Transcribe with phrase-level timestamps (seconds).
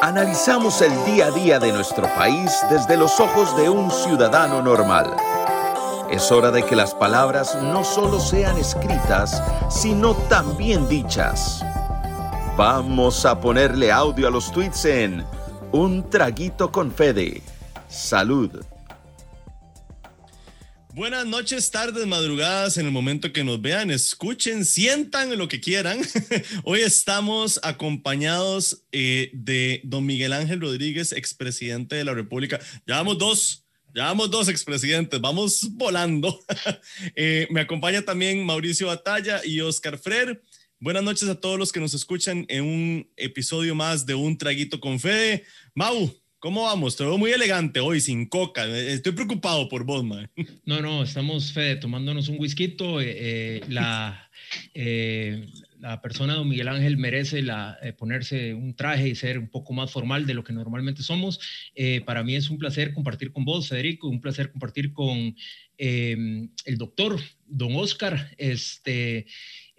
[0.00, 5.16] Analizamos el día a día de nuestro país desde los ojos de un ciudadano normal.
[6.08, 11.64] Es hora de que las palabras no solo sean escritas, sino también dichas.
[12.56, 15.26] Vamos a ponerle audio a los tweets en
[15.72, 17.42] Un Traguito con Fede.
[17.88, 18.52] Salud.
[20.98, 26.00] Buenas noches, tardes, madrugadas, en el momento que nos vean, escuchen, sientan lo que quieran.
[26.64, 32.58] Hoy estamos acompañados eh, de don Miguel Ángel Rodríguez, expresidente de la República.
[32.84, 33.64] Llevamos dos,
[33.94, 36.36] llevamos dos expresidentes, vamos volando.
[37.14, 40.42] Eh, me acompaña también Mauricio Batalla y Oscar Frer.
[40.80, 44.80] Buenas noches a todos los que nos escuchan en un episodio más de Un Traguito
[44.80, 45.44] con Fede.
[45.76, 46.94] Mau, ¿Cómo vamos?
[46.94, 48.64] Te veo muy elegante hoy, sin coca.
[48.64, 50.30] Estoy preocupado por vos, man.
[50.64, 52.64] No, no, estamos, Fede, tomándonos un whisky.
[52.64, 54.30] Eh, eh, la,
[54.72, 55.48] eh,
[55.80, 59.90] la persona, don Miguel Ángel, merece la, ponerse un traje y ser un poco más
[59.90, 61.40] formal de lo que normalmente somos.
[62.06, 65.34] para mí es un placer compartir con vos, Federico, un placer compartir con
[65.76, 68.30] el doctor, don Oscar.
[68.38, 69.26] Este,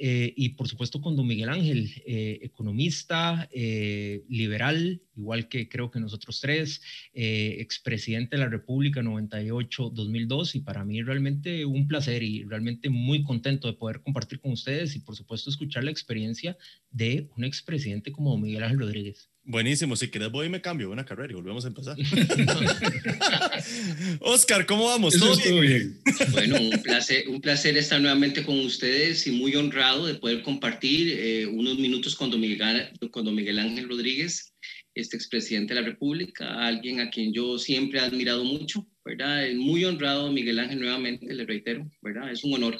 [0.01, 5.91] eh, y por supuesto con don Miguel Ángel, eh, economista, eh, liberal, igual que creo
[5.91, 6.81] que nosotros tres,
[7.13, 13.67] expresidente de la República 98-2002 y para mí realmente un placer y realmente muy contento
[13.67, 16.57] de poder compartir con ustedes y por supuesto escuchar la experiencia
[16.91, 19.28] de un expresidente como don Miguel Ángel Rodríguez.
[19.43, 21.97] Buenísimo, si quieres voy y me cambio una carrera y volvemos a empezar.
[24.19, 25.17] Oscar, ¿cómo vamos?
[25.17, 25.99] ¿Todo, bien?
[26.31, 31.15] Bueno, un placer, un placer estar nuevamente con ustedes y muy honrado de poder compartir
[31.17, 34.53] eh, unos minutos con don, Miguel, con don Miguel Ángel Rodríguez,
[34.93, 39.47] este expresidente de la República, alguien a quien yo siempre he admirado mucho, ¿verdad?
[39.55, 42.31] Muy honrado, Miguel Ángel, nuevamente, le reitero, ¿verdad?
[42.31, 42.77] Es un honor.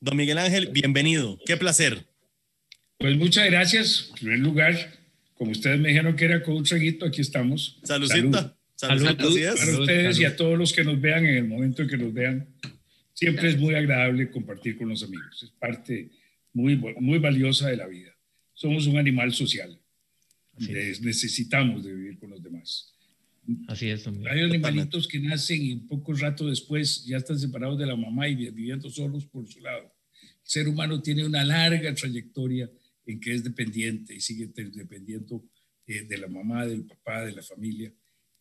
[0.00, 2.06] Don Miguel Ángel, bienvenido, qué placer.
[2.98, 4.95] Pues muchas gracias, en primer lugar
[5.36, 7.78] como ustedes me dijeron que era con un traguito, aquí estamos.
[7.82, 8.56] Saludcita.
[8.74, 9.04] Salud.
[9.06, 9.16] Salud.
[9.16, 12.12] Para ustedes y a todos los que nos vean en el momento en que nos
[12.12, 12.48] vean.
[13.12, 15.42] Siempre es muy agradable compartir con los amigos.
[15.42, 16.10] Es parte
[16.52, 18.14] muy, muy valiosa de la vida.
[18.52, 19.78] Somos un animal social.
[20.58, 22.92] necesitamos de vivir con los demás.
[23.68, 24.28] Así es también.
[24.28, 28.28] Hay animalitos que nacen y un poco rato después ya están separados de la mamá
[28.28, 29.92] y viviendo solos por su lado.
[30.22, 32.70] El ser humano tiene una larga trayectoria
[33.06, 35.48] en que es dependiente y sigue dependiendo
[35.86, 37.94] eh, de la mamá, del papá, de la familia.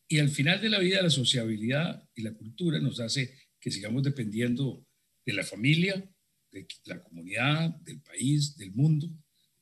[0.07, 4.03] Y al final de la vida, la sociabilidad y la cultura nos hace que sigamos
[4.03, 4.85] dependiendo
[5.25, 6.03] de la familia,
[6.51, 9.07] de la comunidad, del país, del mundo,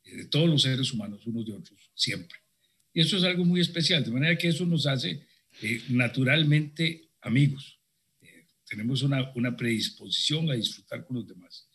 [0.03, 2.37] eh, de todos los seres humanos, unos de otros, siempre.
[2.93, 5.25] Y eso es algo muy especial, de manera que eso nos hace
[5.61, 7.79] eh, naturalmente amigos.
[8.65, 11.69] tenemos una, una predisposición a disfrutar con los demás.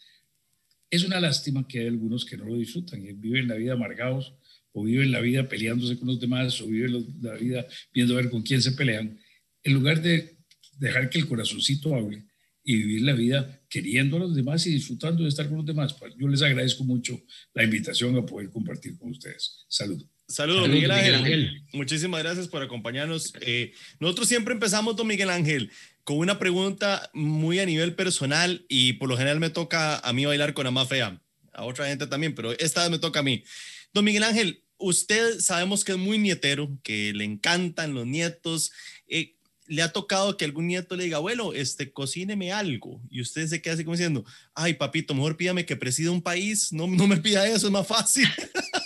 [0.91, 4.35] Es una lástima que hay algunos que no lo disfrutan y viven la vida amargados
[4.73, 8.31] o viven la vida peleándose con los demás o viven la vida viendo a ver
[8.31, 9.19] con quién se pelean,
[9.63, 10.39] en lugar de
[10.79, 12.25] dejar que el corazoncito hable
[12.65, 15.95] y vivir la vida queriendo a los demás y disfrutando de estar con los demás.
[15.95, 17.19] Pues, yo les agradezco mucho
[17.55, 19.65] la invitación a poder compartir con ustedes.
[19.69, 20.07] Saludos.
[20.29, 21.63] Saludos, Miguel, Ángel.
[21.73, 23.33] Muchísimas gracias por acompañarnos.
[23.41, 25.71] Eh, nosotros siempre empezamos, don Miguel Ángel,
[26.09, 30.25] con una pregunta muy a nivel personal y por lo general me toca a mí
[30.25, 31.21] bailar con la más fea,
[31.53, 33.45] a otra gente también, pero esta vez me toca a mí.
[33.93, 38.73] Don Miguel Ángel, usted sabemos que es muy nietero, que le encantan los nietos.
[39.07, 39.35] Eh,
[39.67, 43.03] le ha tocado que algún nieto le diga, abuelo, este, cocíneme algo.
[43.11, 46.73] Y usted se queda así como diciendo, ay, papito, mejor pídame que presida un país.
[46.73, 48.27] No, no me pida eso, es más fácil.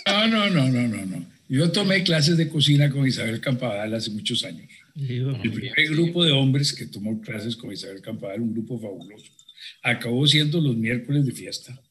[0.05, 1.25] No, no, no, no, no, no.
[1.47, 4.69] Yo tomé clases de cocina con Isabel Campadal hace muchos años.
[4.95, 9.31] El primer grupo de hombres que tomó clases con Isabel Campadal, un grupo fabuloso,
[9.81, 11.81] acabó siendo los miércoles de fiesta.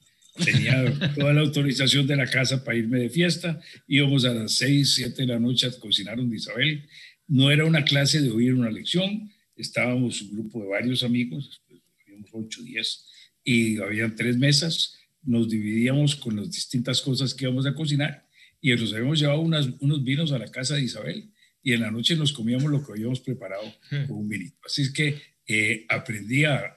[0.45, 3.61] Tenía toda la autorización de la casa para irme de fiesta.
[3.89, 6.89] Íbamos a las 6, 7 de la noche a cocinar donde Isabel.
[7.27, 9.31] No era una clase de oír una lección.
[9.57, 11.61] Estábamos un grupo de varios amigos,
[12.07, 13.07] habíamos 8, 10,
[13.45, 14.97] y habían tres mesas.
[15.23, 18.27] Nos dividíamos con las distintas cosas que íbamos a cocinar
[18.61, 21.32] y nos habíamos llevado unos vinos a la casa de Isabel
[21.63, 24.07] y en la noche nos comíamos lo que habíamos preparado hmm.
[24.09, 24.59] con un vinito.
[24.65, 26.77] Así es que eh, aprendí a,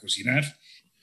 [0.00, 0.44] cocinar.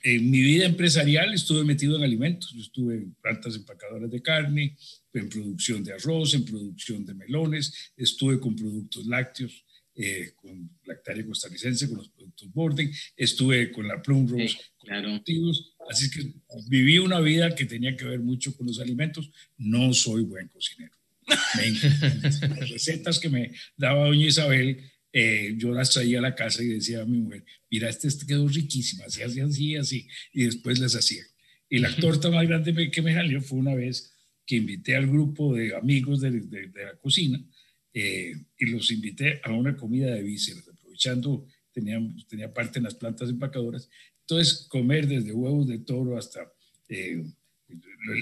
[0.01, 4.75] En mi vida empresarial estuve metido en alimentos, estuve en plantas empacadoras de carne,
[5.13, 9.63] en producción de arroz, en producción de melones, estuve con productos lácteos,
[9.95, 15.75] eh, con Lactaria Costarricense, con los productos Borden, estuve con la Plum Rose, con los
[15.89, 16.33] así que
[16.67, 19.31] viví una vida que tenía que ver mucho con los alimentos.
[19.57, 20.93] No soy buen cocinero
[21.27, 24.81] las recetas que me daba doña Isabel,
[25.11, 28.25] eh, yo las traía a la casa y decía a mi mujer, mira, este, este
[28.25, 31.23] quedó riquísima, así, así, así, así, y después las hacía.
[31.69, 34.13] Y la torta más grande que me salió fue una vez
[34.45, 37.43] que invité al grupo de amigos de, de, la cocina
[37.93, 42.95] eh, y los invité a una comida de vísceras, aprovechando, tenía, tenía parte en las
[42.95, 43.89] plantas empacadoras.
[44.21, 46.51] Entonces, comer desde huevos de toro hasta
[46.89, 47.23] eh,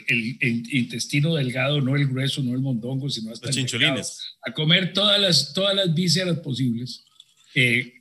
[0.08, 4.36] el, intestino delgado, no el grueso, no el mondongo, sino hasta los chinchulines.
[4.46, 7.04] a comer todas las, todas las vísceras posibles.
[7.56, 7.94] Eh,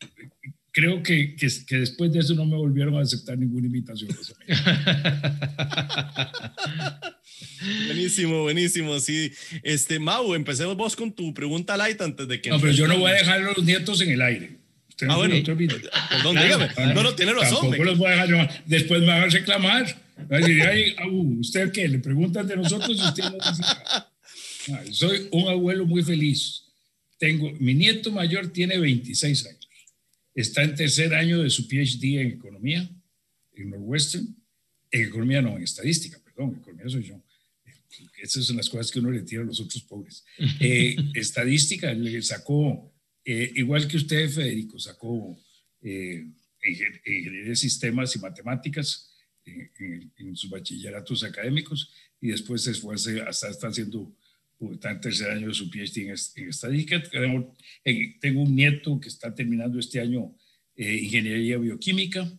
[0.72, 4.10] creo que, que, que, después de eso no me volvieron a aceptar ninguna invitación.
[7.86, 9.32] buenísimo, buenísimo, sí.
[9.62, 12.50] Este, Mau, empecemos vos con tu pregunta light antes de que...
[12.50, 14.58] No, pero yo no voy a dejar a los nietos en el aire.
[15.08, 15.34] ah, bueno.
[15.44, 16.68] Perdón, dígame.
[16.94, 17.76] No, no, tiene razón.
[17.76, 19.99] Los voy a dejar, después me van a reclamar.
[20.30, 20.94] Va a decir, Ay,
[21.38, 21.88] ¿usted qué?
[21.88, 24.10] Le preguntan de nosotros y usted no dice ah,
[24.90, 26.64] Soy un abuelo muy feliz.
[27.18, 29.60] Tengo, mi nieto mayor tiene 26 años
[30.34, 32.88] está en tercer año de su PhD en economía
[33.54, 34.36] en Northwestern,
[34.90, 37.22] en economía no, en estadística, perdón, economía soy yo.
[38.22, 40.24] Esas son las cosas que uno le tira a los otros pobres.
[40.60, 42.92] Eh, estadística, le sacó,
[43.24, 45.38] eh, igual que usted, Federico, sacó
[45.82, 46.26] eh,
[46.64, 49.09] ingeniería de sistemas y matemáticas
[49.78, 54.14] en, en, sus bachilleratos académicos y después se fue hasta está haciendo
[54.72, 57.02] está en tercer año de su PhD en, estadística.
[58.20, 60.36] Tengo, un nieto que está terminando este año
[60.76, 62.30] eh, ingeniería bioquímica.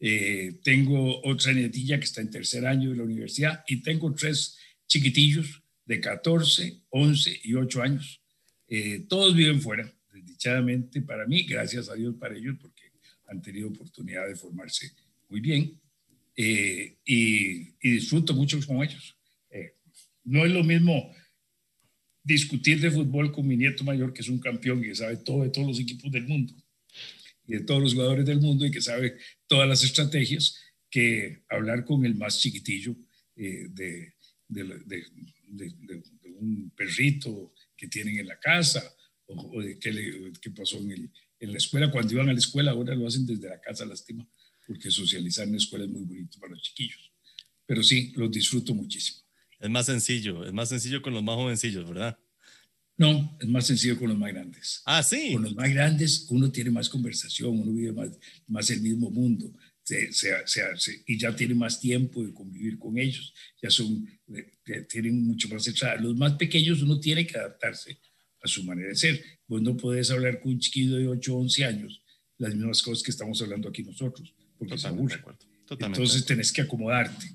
[0.00, 4.58] Eh, tengo otra nietilla que está en tercer año de la universidad y tengo tres
[4.86, 8.22] chiquitillos de 14, 11 y 8 años.
[8.68, 12.82] Eh, todos viven fuera, desdichadamente para mí, gracias a Dios para ellos, porque
[13.26, 14.92] han tenido oportunidad de formarse
[15.28, 15.78] muy bien
[16.36, 19.16] y, y, disfruto mucho con ellos.
[20.24, 21.14] no es lo mismo
[22.22, 25.44] discutir de fútbol con mi nieto mayor, que es un campeón y que sabe todo
[25.44, 26.54] de todos los equipos del mundo
[27.46, 29.16] y de todos los jugadores del mundo y que sabe
[29.46, 30.60] todas las estrategias,
[30.90, 32.96] que hablar con el más chiquitillo
[33.36, 34.14] eh, de,
[34.48, 35.04] de,
[36.38, 38.82] un perrito que tienen en la casa
[39.26, 41.10] o, de qué, le, qué pasó en, el,
[41.40, 41.90] en, la escuela.
[41.90, 44.28] Cuando iban a la escuela, ahora lo hacen desde la casa, lástima,
[44.66, 47.12] porque socializar en la escuela es muy bonito para los chiquillos.
[47.66, 49.20] Pero sí, los disfruto muchísimo.
[49.58, 52.18] Es más sencillo, es más sencillo con los más jovencillos, ¿verdad?
[52.98, 54.82] No, es más sencillo con los más grandes.
[54.86, 55.32] Ah, sí.
[55.32, 58.10] Con los más grandes uno tiene más conversación, uno vive más,
[58.46, 59.52] más el mismo mundo
[59.86, 63.32] se, se, y ya tiene más tiempo de convivir con ellos,
[63.62, 64.04] ya son,
[64.88, 66.00] tienen mucho más entrada.
[66.00, 68.00] Los más pequeños uno tiene que adaptarse
[68.42, 69.22] a su manera de ser.
[69.46, 72.02] Vos no puedes hablar con un chiquillo de 8 o 11 años
[72.38, 75.20] las mismas cosas que estamos hablando aquí nosotros, porque se aburre.
[75.70, 77.26] Entonces tenés que acomodarte,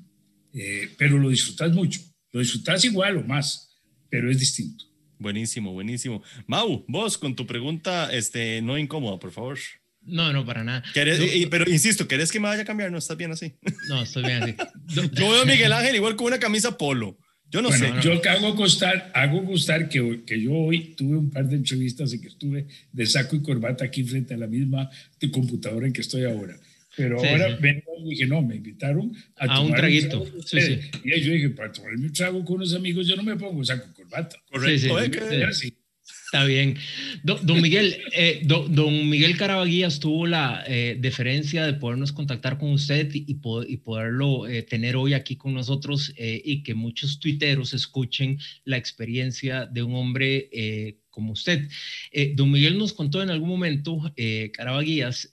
[0.54, 2.00] eh, pero lo disfrutas mucho.
[2.32, 3.78] Lo disfrutas igual o más,
[4.10, 4.86] pero es distinto.
[5.20, 6.24] Buenísimo, buenísimo.
[6.48, 9.60] Mau, vos con tu pregunta este, no incómoda, por favor.
[10.04, 10.84] No, no, para nada.
[10.94, 12.92] pero insisto, ¿querés que me vaya a cambiar?
[12.92, 13.54] ¿No estás bien así?
[13.88, 14.56] No, estoy bien así.
[14.88, 17.20] Yo veo a Miguel Ángel igual con una camisa polo.
[17.52, 17.92] Yo no sé.
[18.02, 22.22] Yo hago constar, hago constar que, que yo hoy tuve un par de entrevistas en
[22.22, 24.90] que estuve de saco y corbata aquí frente a la misma
[25.32, 26.58] computadora en que estoy ahora.
[26.96, 30.26] Pero ahora vengo y dije, no, me invitaron a, un traguito.
[30.46, 30.80] sí, sí.
[31.04, 33.94] Y yo dije, para tomarme un trago con unos amigos, yo no me pongo saco
[33.94, 34.38] corbata.
[34.50, 34.98] Correcto.
[36.32, 36.78] Está bien.
[37.24, 43.10] Don, Miguel, eh, don, Miguel Carabaguías tuvo la eh, deferencia de podernos contactar con usted
[43.14, 48.78] y, y poderlo eh, tener hoy aquí con nosotros y que muchos tuiteros escuchen la
[48.78, 51.68] experiencia de un hombre como usted.
[52.12, 54.52] Eh, don Miguel nos contó en algún momento, eh,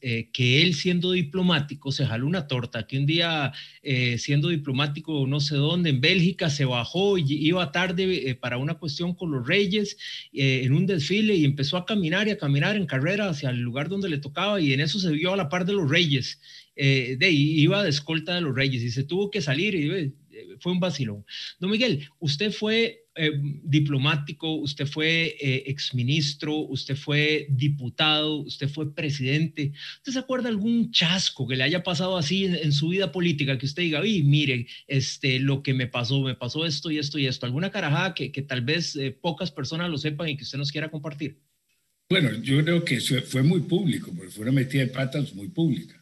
[0.00, 5.26] eh, que él siendo diplomático se jaló una torta, que un día eh, siendo diplomático
[5.26, 9.46] no sé dónde, en Bélgica, se bajó y iba tarde para una cuestión con los
[9.46, 9.96] reyes
[10.32, 13.88] en un desfile y empezó a caminar y a caminar en carrera hacia el lugar
[13.88, 16.40] donde le tocaba y en eso se vio a la par de los reyes.
[16.76, 20.14] de, iba de escolta de los reyes y se tuvo que salir y
[20.60, 21.24] fue un vacilón.
[21.58, 23.32] Don Miguel, usted fue eh,
[23.64, 29.72] diplomático, usted fue eh, exministro, usted fue diputado, usted fue presidente.
[29.96, 33.66] ¿Usted se acuerda algún chasco que le haya pasado así en, su vida política que
[33.66, 37.26] usted diga, y mire, este, lo que me pasó, me pasó esto y esto y
[37.26, 37.44] esto?
[37.44, 40.70] ¿Alguna carajada que, que tal vez eh, pocas personas lo sepan y que usted nos
[40.70, 41.40] quiera compartir?
[42.08, 46.00] Bueno, yo creo que fue muy público, porque fue una metida de patas muy pública,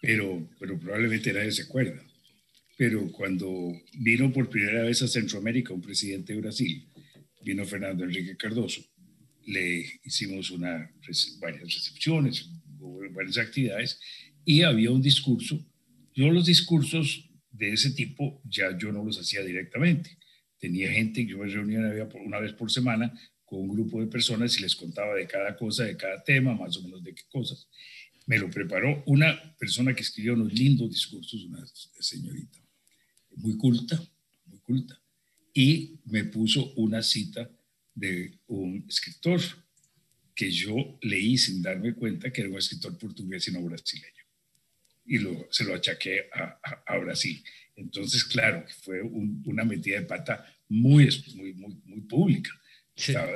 [0.00, 2.07] pero, pero probablemente nadie se acuerda
[2.78, 6.86] pero cuando vino por primera vez a Centroamérica un presidente de Brasil,
[7.42, 8.80] vino Fernando Enrique Cardoso,
[9.46, 10.88] le hicimos una,
[11.40, 12.48] varias recepciones,
[13.10, 13.98] varias actividades
[14.44, 15.58] y había un discurso.
[16.14, 20.16] Yo los discursos de ese tipo ya yo no los hacía directamente.
[20.60, 21.80] Tenía gente, yo me reunía
[22.24, 23.12] una vez por semana
[23.44, 26.76] con un grupo de personas y les contaba de cada cosa, de cada tema, más
[26.76, 27.68] o menos de qué cosas.
[28.26, 31.66] Me lo preparó una persona que escribió unos lindos discursos, una
[31.98, 32.67] señorita
[33.38, 34.00] muy culta,
[34.46, 35.00] muy culta.
[35.54, 37.50] y me puso una cita
[37.94, 39.40] de un escritor
[40.34, 44.24] que yo leí sin darme cuenta que era un escritor portugués y no brasileño.
[45.04, 47.42] Y lo, se lo achaqué a, a, Brasil.
[47.74, 52.50] Entonces, claro, fue una metida de pata muy, muy, muy, muy pública.
[52.94, 53.32] Estaba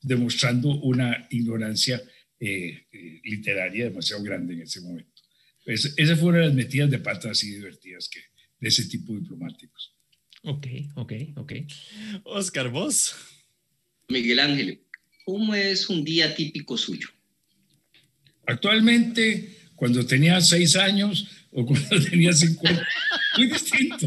[0.00, 2.02] demostrando una ignorancia
[2.40, 5.22] eh, eh, literaria demasiado grande en ese momento.
[5.64, 8.20] Pues, esas fueron las metidas de pata así divertidas que,
[8.62, 9.92] de ese tipo diplomáticos.
[10.44, 11.52] Ok, ok, ok.
[12.22, 13.14] Oscar, vos.
[14.08, 14.80] Miguel Ángel,
[15.24, 17.08] ¿cómo es un día típico suyo?
[18.46, 22.62] Actualmente, cuando tenía seis años o cuando tenía cinco,
[23.36, 24.06] muy distinto.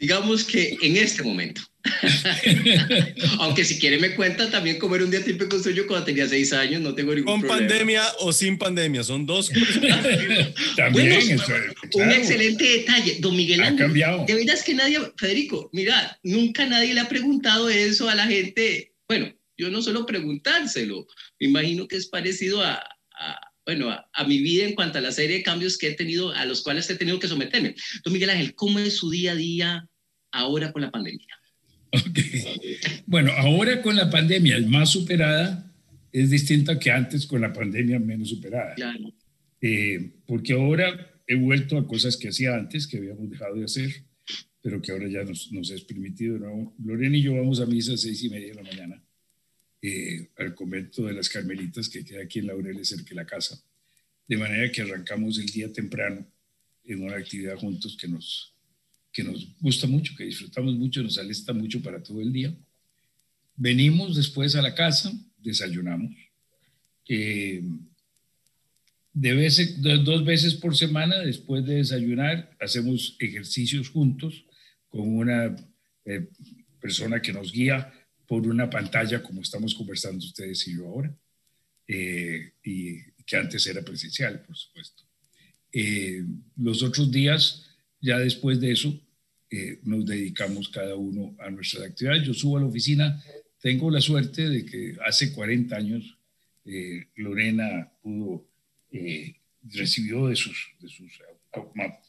[0.00, 1.60] Digamos que en este momento.
[3.38, 6.52] Aunque si quiere me cuenta también cómo era un día típico suyo cuando tenía seis
[6.52, 7.68] años, no tengo ningún Con problema.
[7.68, 9.50] pandemia o sin pandemia, son dos
[10.76, 11.38] también,
[11.94, 13.16] Un excelente detalle.
[13.20, 14.24] Don Miguel Ángel, cambiado.
[14.26, 18.26] de verdad es que nadie, Federico, mira, nunca nadie le ha preguntado eso a la
[18.26, 18.94] gente.
[19.06, 21.06] Bueno, yo no suelo preguntárselo,
[21.38, 22.82] me imagino que es parecido a,
[23.66, 26.44] bueno, a, mi vida en cuanto a la serie de cambios que he tenido, a
[26.44, 27.74] los cuales he tenido que someterme.
[28.04, 29.89] Don Miguel Ángel, ¿cómo es su día a día
[30.32, 31.26] ahora con la pandemia?
[31.92, 32.78] Okay.
[33.06, 35.72] Bueno, ahora con la pandemia más superada
[36.12, 38.74] es distinta que antes con la pandemia menos superada.
[38.74, 39.12] Claro.
[39.60, 44.04] Eh, porque ahora he vuelto a cosas que hacía antes, que habíamos dejado de hacer,
[44.62, 46.38] pero que ahora ya nos, nos es permitido.
[46.38, 46.74] ¿no?
[46.84, 49.02] Lorena y yo vamos a misa a seis y media de la mañana
[49.82, 53.62] eh, al convento de las Carmelitas, que queda aquí en Laureles, cerca de la casa.
[54.28, 56.26] De manera que arrancamos el día temprano
[56.84, 58.54] en una actividad juntos que nos,
[59.12, 62.54] que nos gusta mucho, que disfrutamos mucho, nos alista mucho para todo el día.
[63.56, 66.14] Venimos después a la casa, desayunamos.
[67.08, 67.62] Eh,
[69.12, 74.44] de veces, dos veces por semana, después de desayunar, hacemos ejercicios juntos
[74.88, 75.56] con una
[76.04, 76.28] eh,
[76.80, 77.92] persona que nos guía
[78.28, 81.12] por una pantalla, como estamos conversando ustedes y yo ahora,
[81.88, 85.02] eh, y que antes era presencial, por supuesto.
[86.56, 87.69] los otros días
[88.00, 88.98] ya después de eso,
[89.50, 92.24] eh, nos dedicamos cada uno a nuestras actividades.
[92.24, 93.22] Yo subo a la oficina,
[93.60, 96.16] tengo la suerte de que hace 40 años
[96.64, 98.46] eh, Lorena pudo,
[98.92, 101.20] eh, recibió de sus, de sus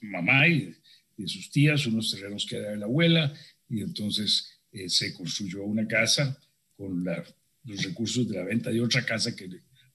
[0.02, 0.76] mamá y
[1.18, 3.34] de, sus tías unos terrenos que era de la abuela
[3.70, 6.40] y entonces se construyó una casa
[6.78, 9.50] con los recursos de la venta de otra casa que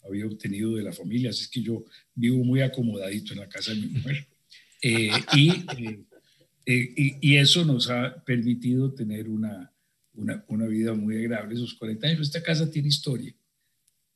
[0.06, 1.30] había obtenido de la familia.
[1.30, 1.84] Así es que yo
[2.14, 4.26] vivo muy acomodadito en la casa de mi mujer.
[4.82, 5.10] Eh,
[6.66, 9.72] eh, y, y, eso nos ha permitido tener una,
[10.14, 12.20] una, una, vida muy agradable esos 40 años.
[12.20, 13.34] Esta casa tiene historia,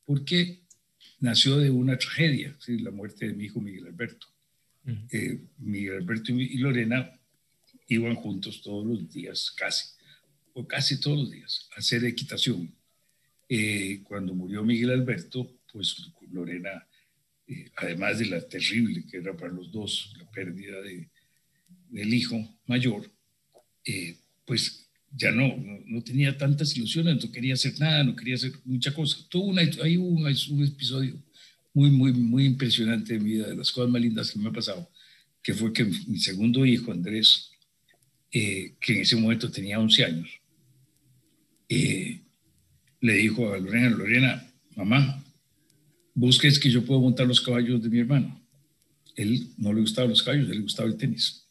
[0.05, 0.61] porque
[1.19, 4.27] nació de una tragedia, la muerte de mi hijo Miguel Alberto.
[5.11, 7.11] Eh, Miguel Alberto y Lorena
[7.87, 9.85] iban juntos todos los días, casi,
[10.53, 12.73] o casi todos los días, a hacer equitación.
[14.03, 16.87] cuando murió Miguel Alberto, pues Lorena
[17.51, 21.09] eh, además de la terrible que era para los dos la pérdida de,
[21.89, 23.11] del hijo mayor,
[23.83, 24.15] eh,
[24.45, 28.93] pues ya no, no, tenía tantas ilusiones, no quería hacer nada, no quería hacer mucha
[28.93, 29.17] cosa.
[29.27, 31.21] Tuvo una, hay un, un, episodio
[31.73, 34.53] muy, muy, muy impresionante de mi vida, de las cosas más lindas que me ha
[34.53, 34.89] pasado,
[35.43, 37.51] que fue que mi segundo hijo, Andrés,
[38.31, 40.29] eh, que en ese momento tenía 11 años,
[43.01, 45.20] le dijo a Lorena, Lorena, mamá,
[46.21, 48.39] busques que yo puedo montar los caballos de mi hermano.
[49.15, 51.47] Él no le gustaban los caballos, él le gustaba el tenis.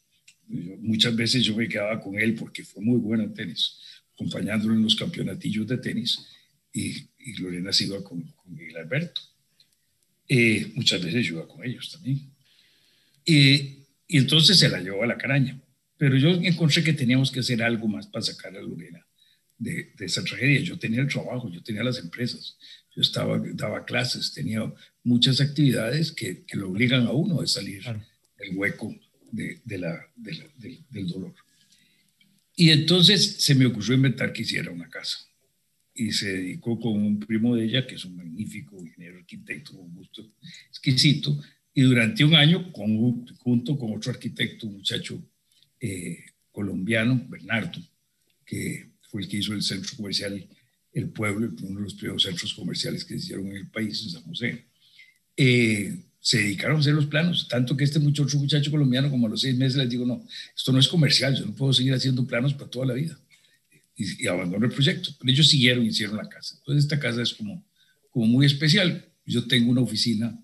[0.79, 3.79] muchas veces yo me quedaba con él porque fue muy bueno en tenis,
[4.13, 6.25] acompañándolo en los campeonatillos de tenis
[6.73, 7.09] y,
[7.39, 9.21] Lorena se iba con, con Miguel Alberto.
[10.27, 12.31] Eh, muchas veces yo iba con ellos también.
[13.25, 15.61] y entonces se la llevó a la caraña.
[15.97, 19.05] Pero yo encontré que teníamos que hacer algo más para sacar a Lorena
[19.57, 20.61] de, de, esa tragedia.
[20.61, 22.57] Yo tenía el trabajo, yo tenía las empresas,
[22.95, 24.71] yo estaba, daba clases, tenía
[25.03, 27.83] muchas actividades que, que lo obligan a uno a salir
[28.37, 28.95] del hueco
[29.31, 31.33] de, de la, del, dolor.
[32.55, 35.19] Y entonces se me ocurrió inventar que hiciera una casa.
[35.93, 39.93] Y se dedicó con un primo de ella, que es un magnífico ingeniero arquitecto, con
[39.93, 40.29] gusto
[40.69, 41.41] exquisito.
[41.73, 45.21] Y durante un año, con, junto con otro arquitecto, un muchacho
[45.79, 46.19] eh,
[46.51, 47.81] colombiano, Bernardo,
[48.45, 50.47] que fue el que hizo el centro comercial
[50.93, 54.09] El Pueblo, uno de los primeros centros comerciales que se hicieron en el país, en
[54.11, 54.65] San José.
[55.37, 59.29] Eh, se dedicaron a hacer los planos, tanto que este muchacho, muchacho colombiano, como a
[59.29, 62.27] los seis meses les digo, no, esto no es comercial, yo no puedo seguir haciendo
[62.27, 63.19] planos para toda la vida.
[63.95, 65.09] Y, y abandonó el proyecto.
[65.19, 66.55] Pero ellos siguieron hicieron la casa.
[66.59, 67.65] Entonces esta casa es como,
[68.09, 69.05] como muy especial.
[69.25, 70.39] Yo tengo una oficina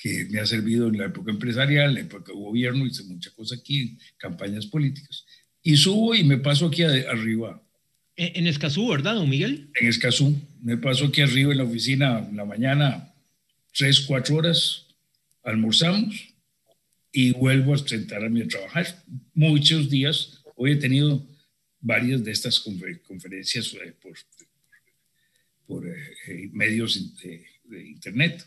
[0.00, 3.30] que me ha servido en la época empresarial, en la época de gobierno, hice mucha
[3.32, 5.26] cosa aquí, campañas políticas.
[5.62, 7.62] Y subo y me paso aquí arriba.
[8.22, 9.70] En Escazú, ¿verdad, don Miguel?
[9.80, 10.38] En Escazú.
[10.60, 13.14] Me paso aquí arriba en la oficina en la mañana,
[13.72, 14.88] tres, cuatro horas,
[15.42, 16.28] almorzamos
[17.10, 19.02] y vuelvo a sentarme a trabajar.
[19.32, 21.26] Muchos días, hoy he tenido
[21.80, 23.94] varias de estas conferencias eh,
[25.66, 25.96] por, eh,
[26.28, 27.46] eh, medios de,
[27.88, 28.46] internet,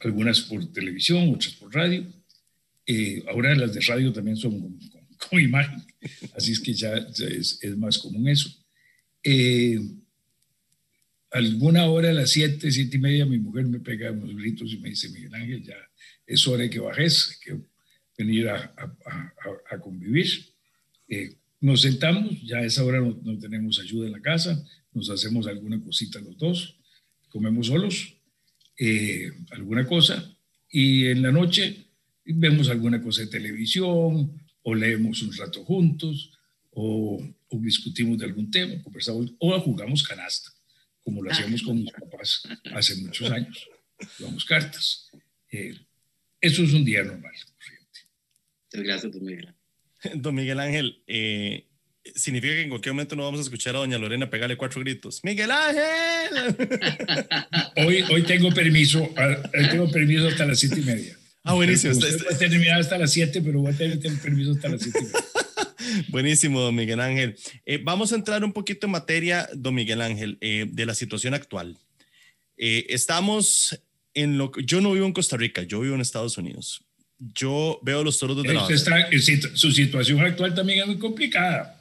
[0.00, 2.04] algunas por televisión, otras por radio.
[3.28, 4.76] ahora las de radio también son
[5.28, 5.82] con, imagen,
[6.34, 8.48] así es que ya, es, es, más común eso.
[11.30, 14.78] alguna hora a las siete, siete y media, mi mujer me pega unos gritos y
[14.78, 15.76] me dice, Miguel Ángel, ya
[16.26, 17.58] es hora de que bajes, que
[18.16, 18.74] venir a,
[19.70, 20.26] a, convivir.
[21.08, 25.46] Eh, nos sentamos, ya a esa hora no, tenemos ayuda en la casa, nos hacemos
[25.46, 26.76] alguna cosita los dos,
[27.28, 28.16] comemos solos,
[28.78, 30.36] eh, alguna cosa,
[30.70, 31.86] y en la noche
[32.24, 36.32] vemos alguna cosa de televisión, o leemos un rato juntos,
[36.72, 40.50] o, discutimos de algún tema, conversamos, o jugamos canasta,
[41.02, 43.68] como lo hacíamos con mis papás hace muchos años,
[44.18, 45.10] jugamos cartas.
[45.50, 45.74] Eh,
[46.40, 47.32] eso es un día normal.
[48.72, 49.54] Muchas gracias, don Miguel.
[50.14, 51.66] Don Miguel Ángel, eh,
[52.14, 55.22] significa que en cualquier momento no vamos a escuchar a doña Lorena pegarle cuatro gritos.
[55.24, 56.56] ¡Miguel Ángel!
[57.76, 61.19] hoy, hoy tengo permiso, hoy tengo permiso hasta las siete y media.
[61.42, 61.92] Ah, buenísimo.
[61.92, 65.04] Usted puede terminar hasta las siete, pero voy a tener permiso hasta las siete y
[65.04, 66.04] media.
[66.08, 67.36] Buenísimo, don Miguel Ángel.
[67.64, 71.34] Eh, vamos a entrar un poquito en materia, don Miguel Ángel, eh, de la situación
[71.34, 71.78] actual.
[72.56, 73.80] estamos
[74.12, 76.82] en lo yo no vivo en Costa Rica, yo vivo en Estados Unidos.
[77.18, 78.66] Yo veo los toros de la
[79.54, 81.80] Su situación actual también es muy complicada.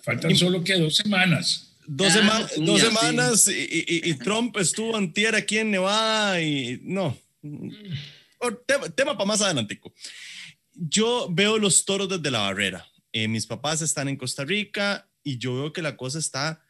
[0.00, 1.70] Faltan solo que dos semanas.
[1.86, 7.16] Dos, ah, dos semanas y, Trump estuvo antier aquí en Nevada y no.
[8.52, 9.80] Tema, para más adelante.
[10.72, 12.86] Yo veo los toros desde la barrera.
[13.12, 16.62] Eh, mis papás están en Costa Rica y yo veo que la cosa está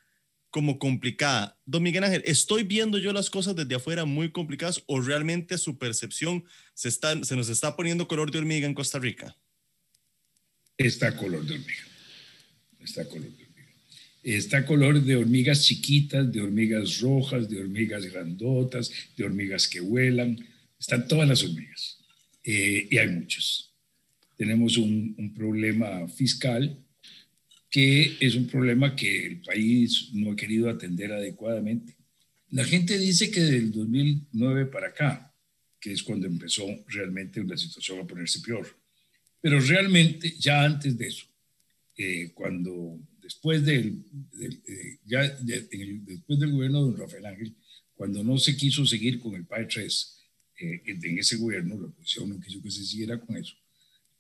[0.51, 1.59] como complicada.
[1.67, 5.79] Don Miguel Ángel, ¿estoy viendo yo las cosas desde afuera muy complicadas o realmente su
[5.79, 6.45] percepción
[6.75, 9.37] se, está, se nos está poniendo color de hormiga en Costa Rica?
[10.77, 11.83] Está color de hormiga.
[12.79, 13.73] Está color de hormiga.
[14.23, 20.39] Está color de hormigas chiquitas, de hormigas rojas, de hormigas grandotas, de hormigas que vuelan.
[20.85, 21.99] Están todas las hormigas.
[22.43, 23.71] Eh, y hay muchas.
[24.37, 26.79] Tenemos un, un problema fiscal
[27.71, 31.97] que es un problema que el país no ha querido atender adecuadamente.
[32.51, 35.35] La gente dice que del 2009 para acá,
[35.81, 38.67] que es cuando empezó realmente la situación a ponerse peor,
[39.41, 41.25] pero realmente ya antes de eso,
[41.97, 44.05] eh, cuando después del,
[44.39, 47.55] eh, ya, después del gobierno de don Rafael Ángel,
[47.95, 50.21] cuando no se quiso seguir con el PAE 3
[50.59, 53.55] eh, en ese gobierno, la oposición no quiso que se siguiera con eso,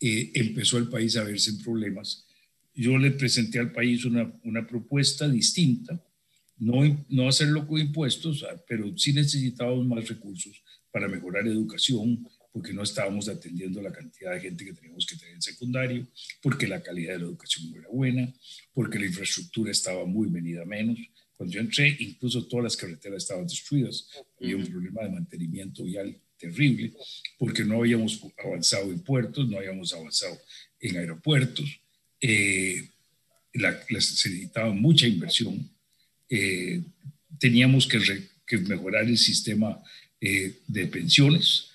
[0.01, 2.27] empezó el país a verse en problemas
[2.75, 6.03] yo le presenté al país una, una propuesta distinta,
[6.59, 12.73] no, no hacerlo con impuestos, ah, pero sí necesitábamos más recursos para mejorar educación, porque
[12.73, 16.07] no estábamos atendiendo la cantidad de gente que teníamos que tener en secundario,
[16.40, 18.33] porque la calidad de la educación no era buena,
[18.73, 20.99] porque la infraestructura estaba muy venida menos.
[21.37, 24.09] Cuando yo entré, incluso todas las carreteras estaban destruidas.
[24.40, 26.92] Había un problema de mantenimiento vial terrible,
[27.38, 30.38] porque no habíamos avanzado en puertos, no habíamos avanzado
[30.81, 31.81] en aeropuertos.
[32.20, 32.88] Eh,
[33.55, 35.70] la, se necesitaba mucha inversión,
[36.29, 36.83] eh,
[37.38, 37.99] teníamos que,
[38.59, 39.83] mejorar el sistema
[40.20, 41.70] eh, de pensiones,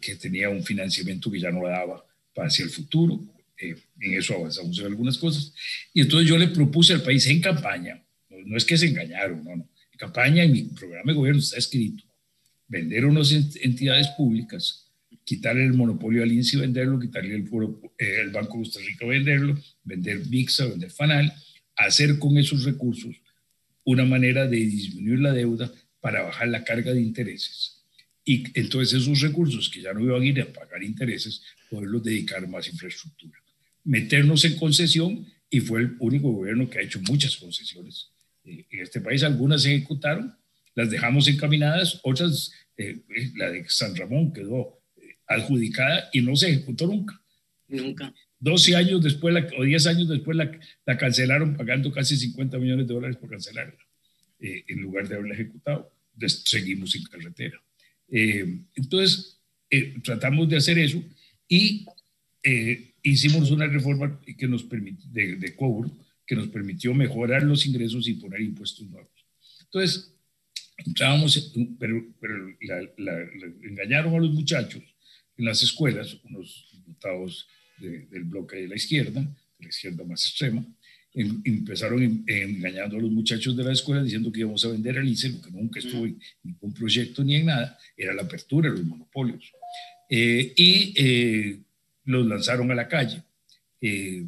[0.00, 3.20] que tenía un financiamiento que ya no daba para hacia el futuro,
[3.58, 5.52] en eso avanzamos en algunas cosas,
[5.92, 9.56] y entonces yo le propuse al país en campaña, no, es que se engañaron, no,
[9.56, 12.04] no, en campaña en mi programa de gobierno está escrito,
[12.72, 14.90] vender unas entidades públicas
[15.24, 17.48] quitarle el monopolio al INSI, venderlo, quitarle el,
[17.98, 21.32] eh, el Banco de Costa Rica, venderlo, vender VIXA, vender FANAL,
[21.76, 23.14] hacer con esos recursos
[23.84, 27.84] una manera de disminuir la deuda para bajar la carga de intereses.
[28.24, 32.48] Y entonces esos recursos que ya no iban a ir a pagar intereses, poderlos dedicar
[32.48, 33.38] más infraestructura.
[33.84, 38.10] Meternos en concesión y fue el único gobierno que ha hecho muchas concesiones.
[38.44, 40.34] Eh, en este país algunas se ejecutaron,
[40.74, 43.02] las dejamos encaminadas, otras, eh,
[43.36, 44.80] la de San Ramón quedó
[45.26, 47.20] adjudicada y no se ejecutó nunca.
[47.68, 48.12] Nunca.
[48.42, 50.50] 12 años después, o 10 años después, la,
[50.84, 53.78] la, cancelaron pagando casi 50 millones de dólares por cancelarla,
[54.40, 55.92] eh, en lugar de haberla ejecutado.
[56.26, 57.62] seguimos sin carretera.
[58.08, 61.02] Eh, entonces, eh, tratamos de hacer eso
[61.48, 61.86] y
[63.04, 68.14] hicimos una reforma que nos de, de cobro que nos permitió mejorar los ingresos y
[68.14, 69.12] poner impuestos nuevos.
[69.60, 70.12] Entonces,
[70.86, 72.34] entrábamos, pero, pero
[73.62, 74.82] engañaron a los muchachos
[75.36, 80.64] en las escuelas, unos diputados del bloque de la izquierda, de la izquierda más extrema,
[81.14, 85.30] empezaron engañando a los muchachos de la escuela diciendo que íbamos a vender el ICE,
[85.30, 88.86] lo que nunca estuvo en ningún proyecto ni en nada, era la apertura de los
[88.86, 89.52] monopolios.
[90.08, 91.60] Eh, y eh,
[92.04, 93.22] los lanzaron a la calle.
[93.80, 94.24] Eh,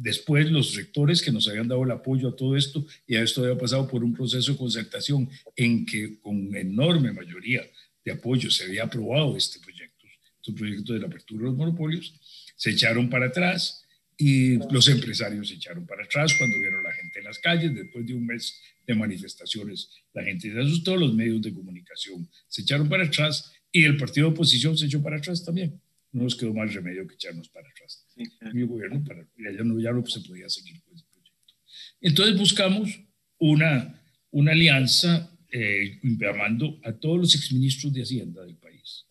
[0.00, 3.42] después los rectores que nos habían dado el apoyo a todo esto, y a esto
[3.42, 7.62] había pasado por un proceso de concertación en que con enorme mayoría
[8.04, 10.06] de apoyo se había aprobado este proyecto,
[10.40, 12.14] este proyecto de la apertura de los monopolios,
[12.56, 13.82] se echaron para atrás
[14.16, 17.74] y los empresarios se echaron para atrás cuando vieron a la gente en las calles,
[17.74, 22.62] después de un mes de manifestaciones, la gente se asustó, los medios de comunicación se
[22.62, 25.80] echaron para atrás y el partido de oposición se echó para atrás también.
[26.12, 28.06] No nos quedó más remedio que echarnos para atrás.
[28.16, 31.54] el gobierno, para, ya, no, ya no se podía seguir con ese proyecto.
[32.00, 33.00] Entonces buscamos
[33.38, 39.06] una, una alianza eh, llamando a todos los exministros de Hacienda del país.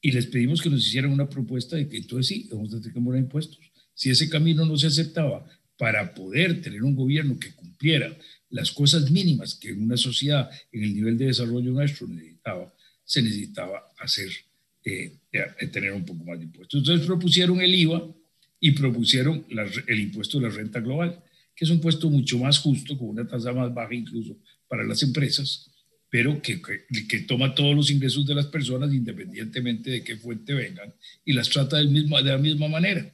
[0.00, 2.92] Y les pedimos que nos hicieran una propuesta de que entonces sí, vamos a tener
[2.92, 3.58] que poner impuestos
[3.94, 5.46] si ese camino no se aceptaba
[5.76, 8.16] para poder tener un gobierno que cumpliera
[8.50, 12.72] las cosas mínimas que en una sociedad en el nivel de desarrollo nuestro necesitaba,
[13.04, 14.30] se necesitaba hacer,
[14.84, 16.80] eh, eh, tener un poco más de impuestos.
[16.80, 18.06] Entonces propusieron el IVA
[18.60, 19.44] y propusieron
[19.86, 21.22] el impuesto de la renta global,
[21.54, 24.36] que es un impuesto mucho más justo, con una tasa más baja incluso
[24.68, 25.70] para las empresas,
[26.08, 30.54] pero que, que, que, toma todos los ingresos de las personas independientemente de qué fuente
[30.54, 33.12] vengan y las trata del mismo, de la misma manera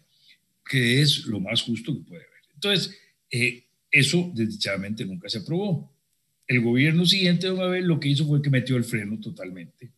[0.68, 2.42] que es lo más justo que puede haber.
[2.54, 2.96] Entonces,
[3.31, 5.96] eh, eso desdichadamente nunca se aprobó.
[6.46, 9.92] El gobierno siguiente de una vez lo que hizo fue que metió el freno totalmente.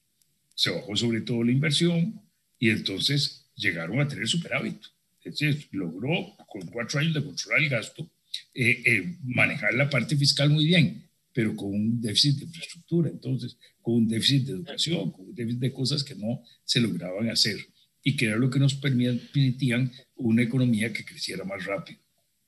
[0.61, 2.21] Se bajó sobre todo la inversión
[2.59, 4.77] y entonces llegaron a tener superávit.
[5.25, 8.11] Es decir, logró con cuatro años de controlar el gasto
[8.53, 13.57] eh, eh, manejar la parte fiscal muy bien, pero con un déficit de infraestructura, entonces,
[13.81, 17.57] con un déficit de educación, con un déficit de cosas que no se lograban hacer
[18.03, 22.01] y que era lo que nos permitían una economía que creciera más rápido,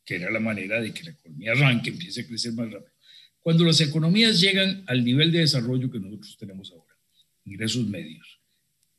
[0.05, 2.93] que era la manera de que la economía arranque, empiece a crecer más rápido.
[3.41, 6.82] Cuando las economías llegan al nivel de desarrollo que nosotros tenemos ahora,
[7.45, 8.41] ingresos medios,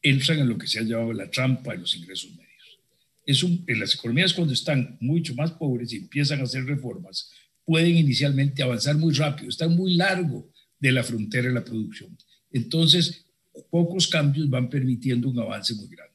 [0.02, 2.80] entran en lo que se ha llamado la trampa de los ingresos medios.
[3.26, 7.32] Es un, en las economías cuando están mucho más pobres y empiezan a hacer reformas,
[7.66, 12.18] pueden inicialmente avanzar muy rápido, están muy largo de la frontera de la producción.
[12.52, 13.26] Entonces,
[13.70, 16.14] pocos cambios van permitiendo un avance muy grande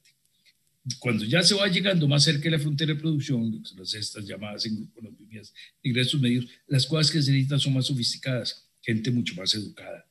[0.99, 4.65] cuando ya se va llegando más cerca de la frontera de producción, las estas llamadas
[4.67, 9.53] en economías ingresos medios, las cosas que se necesitan son más sofisticadas, gente mucho más
[9.55, 10.08] educada.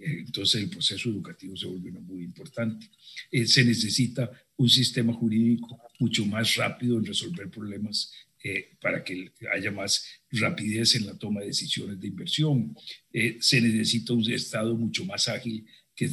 [0.00, 2.88] Eh, entonces el proceso educativo se vuelve muy importante.
[3.30, 9.32] Eh, se necesita un sistema jurídico mucho más rápido en resolver problemas eh, para que
[9.52, 12.76] haya más rapidez en la toma de decisiones de inversión.
[13.40, 16.08] se necesita un Estado mucho más ágil que,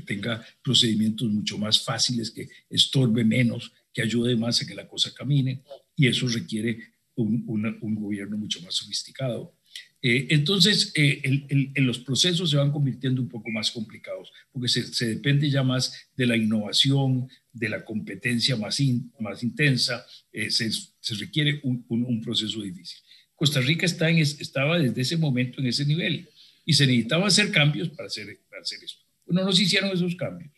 [0.00, 5.14] tenga procedimientos mucho más fáciles, que estorbe menos, que ayude más a que la cosa
[5.14, 5.62] camine,
[5.96, 7.44] y eso requiere un,
[7.80, 9.54] un gobierno mucho más sofisticado.
[10.02, 15.50] Eh, entonces, eh, los procesos se van convirtiendo un poco más complicados, porque se, depende
[15.50, 20.70] ya más de la innovación, de la competencia más, intensa, eh, se,
[21.18, 22.98] requiere un, un, proceso difícil.
[23.34, 26.28] Costa Rica estaba desde ese momento en ese nivel
[26.64, 30.52] y se necesitaba hacer cambios para hacer, para hacer esto no nos hicieron esos cambios.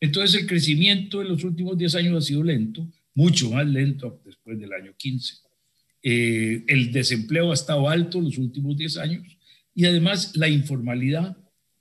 [0.00, 4.58] Entonces el crecimiento en los últimos 10 años ha sido lento, mucho más lento después
[4.58, 5.36] del año 15.
[6.06, 9.38] Eh, el desempleo ha estado alto en los últimos 10 años
[9.74, 11.34] y además la informalidad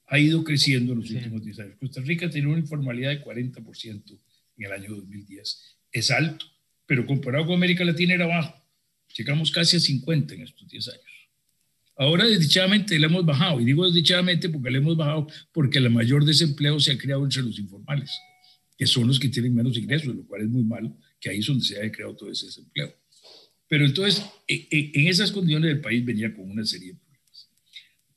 [0.08, 1.76] ha ido creciendo en los últimos 10 años.
[1.78, 4.20] Costa Rica tiene una informalidad de 40%
[4.58, 5.78] en el año 2010.
[5.92, 6.46] Es alto,
[6.86, 8.56] pero comparado con América Latina era bajo.
[9.18, 11.04] Llegamos casi a 50 en estos 10 años.
[11.98, 16.24] Ahora desdichadamente le hemos bajado, y digo desdichadamente porque le hemos bajado porque el mayor
[16.24, 18.10] desempleo se ha creado entre los informales,
[18.78, 21.46] que son los que tienen menos ingresos, lo cual es muy malo, que ahí es
[21.46, 23.03] donde se ha creado todo ese desempleo.
[23.67, 27.49] Pero entonces, e, e, en esas condiciones el país venía con una serie de problemas.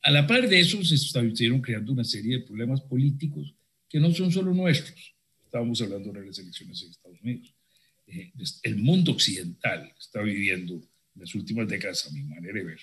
[0.02, 3.54] A la par de eso, se estuvieron creando una serie de problemas políticos
[3.88, 5.14] que no son solo nuestros.
[5.44, 7.54] Estábamos hablando de las elecciones en Estados Unidos.
[8.06, 8.32] Eh,
[8.62, 12.80] el mundo occidental está viviendo en las últimas décadas, a mi manera de ver,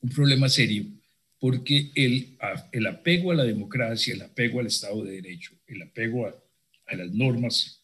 [0.00, 0.84] un problema serio
[1.38, 2.36] porque el,
[2.72, 6.34] el apego a la democracia, el apego al Estado de Derecho, el apego a,
[6.86, 7.75] a las normas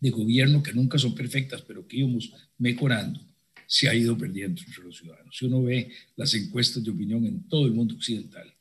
[0.00, 3.20] de gobierno que nunca son perfectas, pero que íbamos mejorando,
[3.66, 5.36] se ha ido perdiendo entre los ciudadanos.
[5.36, 8.52] Si uno ve las encuestas de opinión en todo el mundo occidental,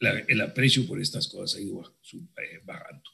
[0.00, 1.80] el aprecio por estas cosas ha ido
[2.12, 3.08] eh, bajando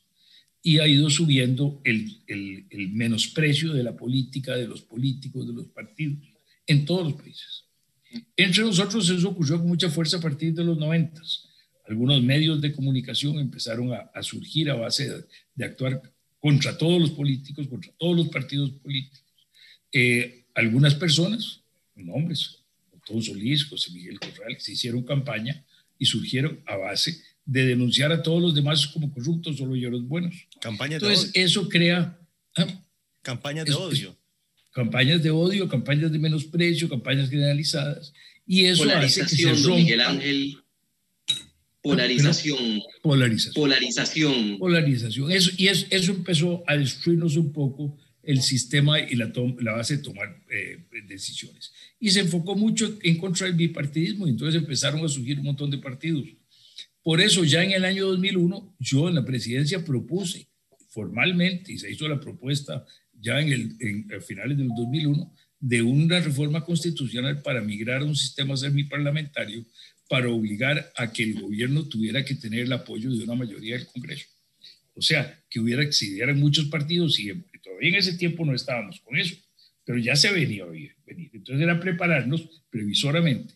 [0.62, 5.52] y ha ido subiendo el, el, el menosprecio de la política, de los políticos, de
[5.52, 6.26] los partidos,
[6.66, 7.64] en todos los países.
[8.36, 11.48] Entre nosotros eso ocurrió con mucha fuerza a partir de los noventas,
[11.88, 16.02] algunos medios de comunicación empezaron a, surgir a base de, actuar
[16.40, 19.24] contra todos los políticos, contra todos los partidos políticos.
[19.92, 21.62] Eh, algunas personas,
[21.94, 22.58] nombres,
[22.92, 25.64] Otón Solís, José Miguel Corral, se hicieron campaña
[25.98, 30.06] y surgieron a base de denunciar a todos los demás como corruptos, solo yo los
[30.06, 30.34] buenos.
[30.60, 32.18] Campañas Entonces, eso crea...
[32.56, 32.84] ¿ah?
[33.22, 34.16] Campañas de odio.
[34.72, 38.12] campañas de odio, campañas de menosprecio, campañas generalizadas.
[38.46, 40.58] Y eso hace que se rompa, Miguel Ángel
[41.82, 42.80] Polarización.
[43.02, 43.54] Polarización.
[43.54, 44.58] Polarización.
[44.58, 45.30] Polarización.
[45.32, 50.02] Eso, y eso empezó a destruirnos un poco el sistema y la, la base de
[50.02, 51.72] tomar eh, decisiones.
[51.98, 55.70] Y se enfocó mucho en contra del bipartidismo y entonces empezaron a surgir un montón
[55.70, 56.26] de partidos.
[57.02, 60.48] Por eso ya en el año 2001 yo en la presidencia propuse
[60.90, 66.20] formalmente, y se hizo la propuesta ya en, el, en finales del 2001, de una
[66.20, 69.64] reforma constitucional para migrar a un sistema semiparlamentario
[70.08, 73.86] para obligar a que el gobierno tuviera que tener el apoyo de una mayoría del
[73.86, 74.26] Congreso.
[74.94, 79.16] O sea, que hubiera accedieran muchos partidos y todavía en ese tiempo no estábamos con
[79.16, 79.36] eso,
[79.84, 80.96] pero ya se venía a venir.
[81.06, 83.54] Entonces era prepararnos previsoramente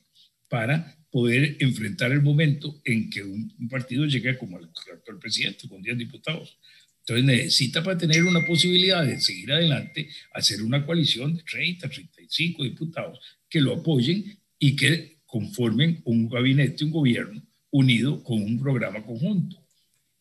[0.48, 5.82] para poder enfrentar el momento en que un, partido llegue como el actual presidente, con
[5.82, 6.58] 10 diputados.
[7.00, 12.62] Entonces necesita para tener una posibilidad de seguir adelante, hacer una coalición de 30, 35
[12.64, 19.02] diputados que lo apoyen y que conformen un gabinete, un gobierno unido con un programa
[19.02, 19.66] conjunto,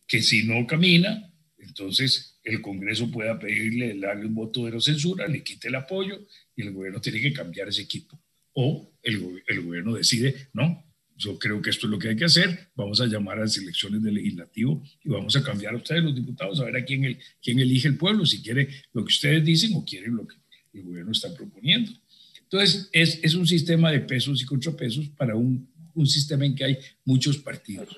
[0.08, 5.28] que si no camina, entonces el Congreso pueda pedirle, darle un voto de no censura,
[5.28, 6.18] le quite el apoyo
[6.56, 8.18] y el gobierno tiene que cambiar ese equipo.
[8.54, 9.20] O el,
[9.62, 10.82] gobierno decide, no,
[11.18, 13.58] yo creo que esto es lo que hay que hacer, vamos a llamar a las
[13.58, 17.04] elecciones del legislativo y vamos a cambiar a ustedes los diputados, a ver a quién,
[17.04, 20.38] el, quién elige el pueblo, si quiere lo que ustedes dicen o quieren lo que
[20.74, 21.92] el gobierno está proponiendo.
[22.52, 26.66] Entonces, es, es un sistema de pesos y contrapesos para un, un sistema en que
[26.66, 27.98] hay muchos partidos.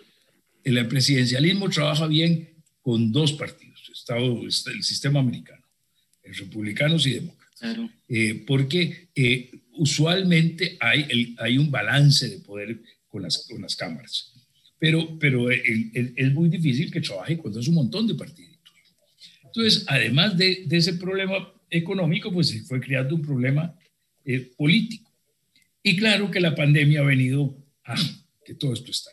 [0.63, 2.49] El presidencialismo trabaja bien
[2.81, 5.65] con dos partidos, Estado, el sistema americano,
[6.23, 7.79] republicanos y demócratas.
[8.07, 13.75] Eh, porque eh, usualmente hay, el, hay un balance de poder con las, con las
[13.75, 14.33] cámaras.
[14.77, 18.71] Pero, pero es muy difícil que trabaje cuando es un montón de partiditos.
[19.45, 23.73] Entonces, además de, de ese problema económico, pues se fue creando un problema
[24.25, 25.11] eh, político.
[25.81, 27.95] Y claro que la pandemia ha venido a
[28.45, 29.11] que todo esto está,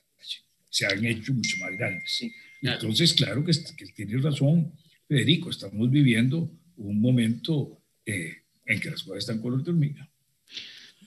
[0.68, 2.24] se han hecho mucho más grandes.
[2.62, 4.72] Entonces, claro que, que, tiene razón,
[5.08, 10.08] Federico, estamos viviendo un momento eh, en que las cosas están color de hormiga.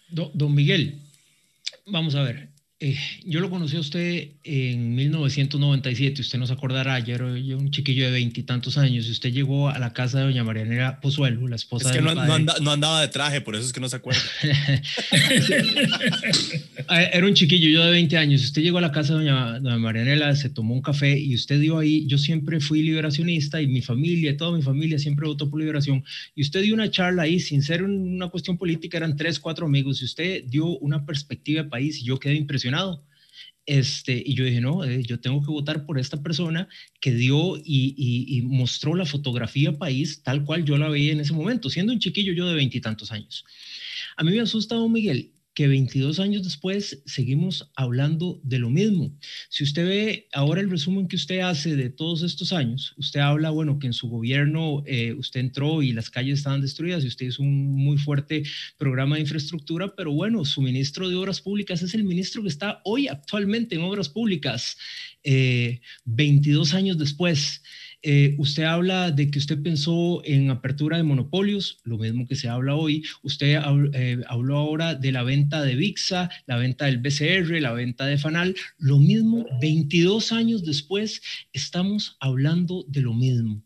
[0.10, 1.00] don Miguel,
[1.86, 2.50] vamos a ver,
[2.86, 7.72] eh, yo lo conocí a usted en 1997, usted nos acordará, yo era yo un
[7.72, 11.56] chiquillo de veintitantos años, y usted llegó a la casa de doña Marianela Pozuelo, la
[11.56, 14.20] esposa es que no, no, andaba de traje, por eso es que no se acuerda.
[16.90, 19.60] Ah, era un chiquillo, yo de 20 años, usted llegó a la casa de doña,
[19.60, 23.68] doña Marianela, se tomó un café y usted dio ahí, yo siempre fui liberacionista y
[23.68, 26.04] mi familia, toda mi familia siempre votó por liberación,
[26.36, 30.02] y usted dio una charla ahí sin ser una cuestión política, eran tres, cuatro amigos,
[30.02, 32.73] y usted dio una perspectiva de país y yo quedé impresionado
[33.66, 36.68] este, y yo dije, no, eh, yo tengo que votar por esta persona
[37.00, 41.70] que dio y, mostró la fotografía país tal cual yo la veía en ese momento,
[41.70, 43.46] siendo un chiquillo yo de veintitantos años.
[44.18, 49.16] A mí me asusta, don Miguel, que 22 años después seguimos hablando de lo mismo.
[49.50, 53.52] Si usted ve ahora el resumen que usted hace de todos estos años, usted habla,
[53.52, 57.28] bueno, que en su gobierno eh, usted entró y las calles estaban destruidas y usted
[57.28, 58.44] hizo un muy fuerte
[58.78, 62.82] programa de infraestructura, pero bueno, su ministro de Obras Públicas es el ministro que está
[62.84, 64.78] hoy actualmente en Obras Públicas,
[66.06, 67.62] 22 eh, años después.
[68.06, 72.50] Eh, usted habla de que usted pensó en apertura de monopolios, lo mismo que se
[72.50, 73.02] habla hoy.
[73.24, 73.62] Usted
[73.94, 78.18] eh, habló ahora de la venta de VIXA, la venta del BCR, la venta de
[78.18, 78.56] Fanal.
[78.78, 81.22] Lo mismo, 22 años después,
[81.54, 83.64] estamos hablando de lo mismo.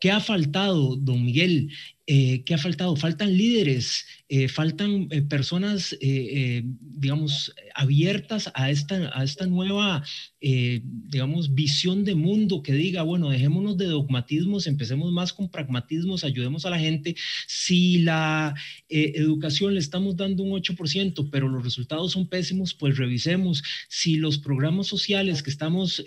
[0.00, 1.70] ¿Qué ha faltado, don Miguel?
[2.08, 2.94] Eh, ¿Qué ha faltado?
[2.94, 10.04] Faltan líderes, eh, faltan eh, personas, digamos, abiertas a esta, a esta nueva,
[10.40, 16.64] digamos, visión de mundo que diga, bueno, dejémonos de dogmatismos, empecemos más con pragmatismos, ayudemos
[16.64, 17.16] a la gente.
[17.48, 18.54] Si la
[18.88, 23.64] educación le estamos dando un 8%, pero los resultados son pésimos, pues revisemos.
[23.88, 26.04] Si los programas sociales que estamos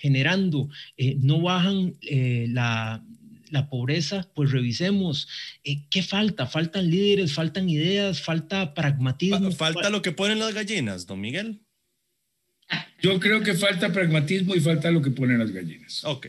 [0.00, 0.70] generando
[1.18, 3.04] no bajan la
[3.50, 5.28] la pobreza, pues revisemos
[5.64, 6.46] eh, qué falta.
[6.46, 9.50] Faltan líderes, faltan ideas, falta pragmatismo.
[9.52, 11.60] Falta lo que ponen las gallinas, don Miguel.
[13.00, 16.04] Yo creo que falta pragmatismo y falta lo que ponen las gallinas.
[16.04, 16.28] Ok.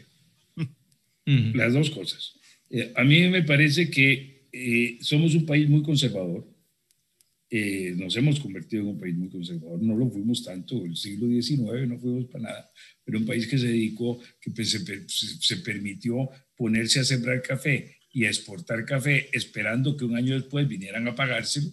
[1.25, 2.34] Las dos cosas.
[2.71, 6.47] Eh, a mí me parece que eh, somos un país muy conservador
[7.49, 11.27] eh, nos hemos convertido en un país muy conservador, no lo fuimos tanto, el siglo
[11.27, 12.71] XIX no fuimos para nada,
[13.03, 17.97] pero un país que se dedicó, que pues, se, se permitió ponerse a sembrar café
[18.12, 21.71] y a exportar café esperando que un año después vinieran a pagárselo,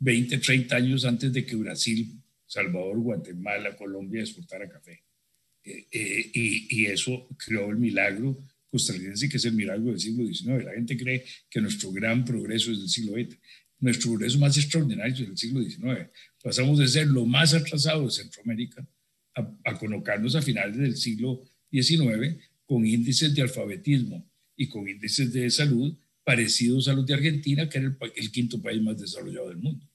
[0.00, 2.12] 20, 30 años antes de que Brasil,
[2.46, 5.04] Salvador, Guatemala, Colombia exportara café.
[5.64, 8.36] Eh, eh, y, y, eso creó el milagro
[8.68, 10.64] costarricense, que es el milagro del siglo XIX.
[10.64, 13.38] La gente cree que nuestro gran progreso es del siglo XX.
[13.82, 16.08] Nuestro progreso más extraordinario del siglo XIX.
[16.42, 18.88] Pasamos de ser lo más atrasado de Centroamérica
[19.34, 25.32] a, a colocarnos a finales del siglo XIX con índices de alfabetismo y con índices
[25.32, 29.48] de salud parecidos a los de Argentina, que era el, el quinto país más desarrollado
[29.48, 29.86] del mundo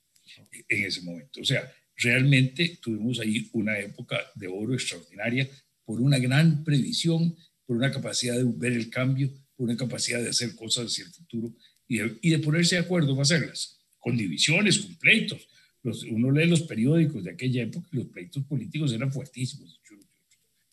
[0.68, 1.42] en ese momento.
[1.42, 5.50] O sea, realmente tuvimos ahí una época de oro extraordinaria
[5.86, 10.30] por una gran previsión, por una capacidad de ver el cambio, por una capacidad de
[10.30, 11.54] hacer cosas hacia el futuro
[11.88, 13.77] y de, y de ponerse de acuerdo para hacerlas,
[14.08, 15.50] con divisiones, con pleitos.
[15.84, 19.82] Los, uno lee los periódicos de aquella época y los pleitos políticos eran fuertísimos,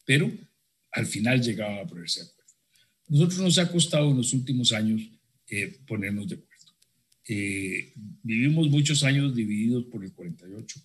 [0.06, 0.30] pero
[0.92, 2.52] al final llegaban a ponerse de acuerdo.
[3.08, 5.02] Nosotros nos ha costado en los últimos años
[5.48, 6.76] eh, ponernos de acuerdo.
[7.26, 7.92] Eh,
[8.22, 10.80] vivimos muchos años divididos por el 48.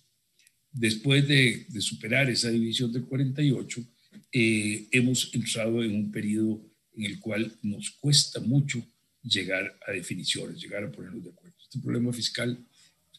[0.72, 3.80] Después de, superar esa división del 48,
[4.32, 6.60] eh, hemos entrado en un periodo
[6.96, 8.84] en el cual nos cuesta mucho
[9.22, 11.49] llegar a definiciones, llegar a ponernos de acuerdo.
[11.70, 12.58] Este problema fiscal,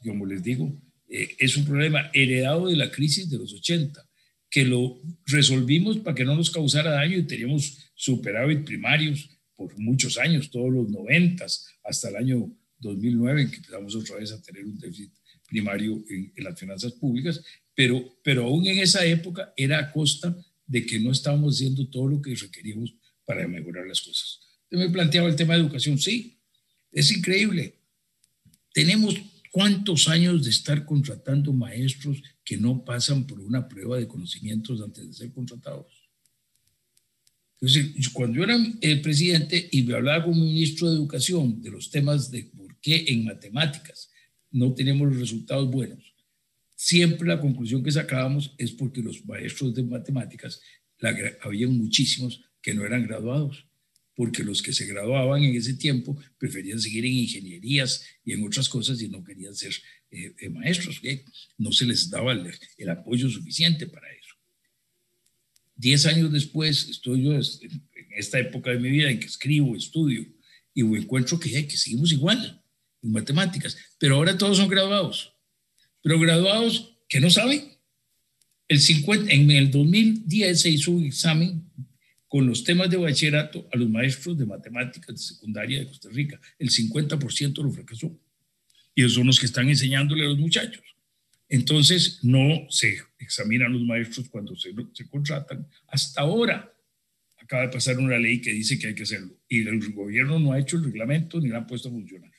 [0.04, 4.06] como les digo, eh, es un problema heredado de la crisis de los 80,
[4.50, 10.18] que lo resolvimos para que no nos causara daño y teníamos superávit primarios por muchos
[10.18, 11.46] años, todos los 90
[11.86, 15.14] hasta el año 2009, en que empezamos otra vez a tener un déficit
[15.48, 17.42] primario en, las finanzas públicas,
[17.74, 20.36] pero, pero aún en esa época era a costa
[20.68, 24.42] de que no estábamos haciendo todo lo que requeríamos para mejorar las cosas.
[24.70, 26.38] Yo me planteaba el tema de educación, sí,
[26.92, 27.81] es increíble.
[28.74, 29.16] Tenemos
[29.52, 35.08] cuántos años de estar contratando maestros que no pasan por una prueba de conocimientos antes
[35.08, 36.10] de ser contratados.
[37.60, 41.70] Entonces, cuando yo era el presidente y me hablaba con un ministro de Educación de
[41.70, 42.50] los temas de
[42.82, 44.10] que en matemáticas
[44.50, 46.16] no tenemos los resultados buenos,
[46.76, 50.60] siempre la conclusión que sacábamos es porque los maestros de matemáticas,
[50.98, 53.68] la, había muchísimos que no eran graduados,
[54.16, 58.68] porque los que se graduaban en ese tiempo preferían seguir en ingenierías y en otras
[58.70, 59.74] cosas y no querían ser
[60.12, 61.02] eh, eh, maestros,
[61.58, 64.36] no se les daba el, el, apoyo suficiente para eso.
[65.76, 67.42] Diez años después, estoy yo en
[68.18, 70.28] esta época de mi vida en que escribo, estudio
[70.74, 72.62] y encuentro que, que seguimos igual
[73.02, 75.34] en matemáticas, pero ahora todos son graduados,
[76.02, 77.72] pero graduados que no saben.
[78.68, 81.71] El 50, en el 2010 se hizo un examen
[82.32, 86.40] con los temas de bachillerato a los maestros de matemáticas de secundaria de Costa Rica.
[86.58, 88.18] El 50% lo fracasó.
[88.96, 90.82] Y esos son los que están enseñándole a los muchachos.
[91.50, 95.68] Entonces, no se examinan los maestros cuando se, se contratan.
[95.88, 96.74] Hasta ahora
[97.36, 99.38] acaba de pasar una ley que dice que hay que hacerlo.
[99.50, 102.32] Y el gobierno no ha hecho el reglamento ni lo ha puesto a funcionar.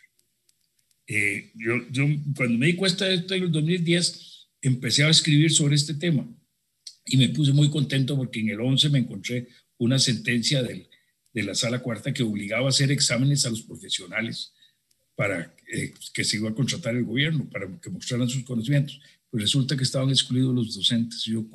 [1.07, 5.53] Eh, yo, yo, cuando me di cuenta de esto en el 2010, empecé a escribir
[5.53, 6.27] sobre este tema
[7.05, 10.89] y me puse muy contento porque en el 11 me encontré una sentencia del,
[11.33, 14.53] de la sala cuarta que obligaba a hacer exámenes a los profesionales
[15.15, 19.01] para eh, que se iba a contratar el gobierno, para que mostraran sus conocimientos.
[19.31, 21.23] Pues resulta que estaban excluidos los docentes.
[21.25, 21.47] Yo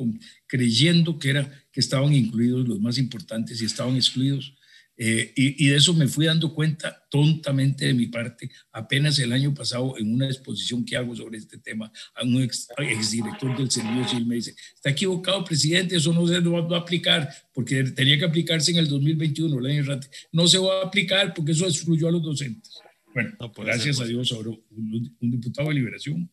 [0.48, 4.57] creyendo que, era, que estaban incluidos los más importantes y estaban excluidos
[5.00, 9.54] eh, y, de eso me fui dando cuenta tontamente de mi parte apenas el año
[9.54, 14.08] pasado en una exposición que hago sobre este tema a un ex, exdirector del Servicio
[14.08, 18.26] Civil me dice, está equivocado presidente, eso no se va a aplicar porque tenía que
[18.26, 20.00] aplicarse en el 2021, el año
[20.32, 22.80] no se va a aplicar porque eso excluyó a los docentes.
[23.14, 26.28] Bueno, gracias a Dios ahora un, diputado de Liberación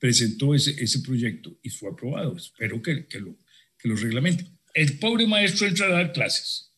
[0.00, 2.36] presentó ese, ese proyecto y fue aprobado.
[2.36, 3.36] Espero que, que, lo,
[3.78, 4.46] que lo reglamente.
[4.74, 6.69] El pobre maestro entra a dar clases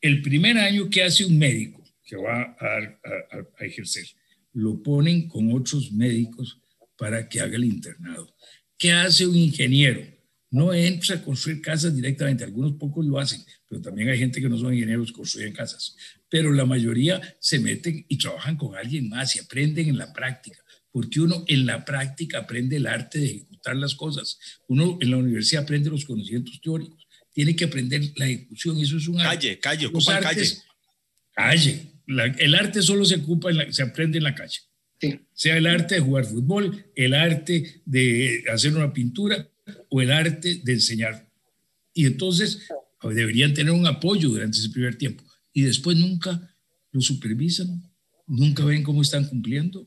[0.00, 4.06] el primer año que hace un médico que va a, ejercer,
[4.52, 6.60] lo ponen con otros médicos
[6.96, 8.34] para que haga el internado.
[8.78, 10.02] ¿Qué hace un ingeniero?
[10.50, 14.48] No entra a construir casas directamente, algunos pocos lo hacen, pero también hay gente que
[14.48, 15.96] no son ingenieros, construyen casas.
[16.28, 20.58] Pero la mayoría se meten y trabajan con alguien más y aprenden en la práctica,
[20.92, 24.38] porque uno en la práctica aprende el arte de ejecutar las cosas.
[24.68, 27.05] Uno en la universidad aprende los conocimientos teóricos,
[27.36, 28.80] tiene que aprender la ejecución.
[28.80, 30.42] Eso es un calle, calle, ocupa calle.
[31.34, 31.92] Calle.
[32.38, 34.60] el arte solo se ocupa, se aprende en la calle.
[35.34, 39.50] Sea el arte de jugar fútbol, el arte de hacer una pintura
[39.90, 41.30] o el arte de enseñar.
[41.92, 42.68] Y entonces
[43.02, 45.22] deberían tener un apoyo durante ese primer tiempo.
[45.52, 46.56] Y después nunca
[46.90, 47.82] lo supervisan,
[48.26, 49.86] nunca ven cómo están cumpliendo.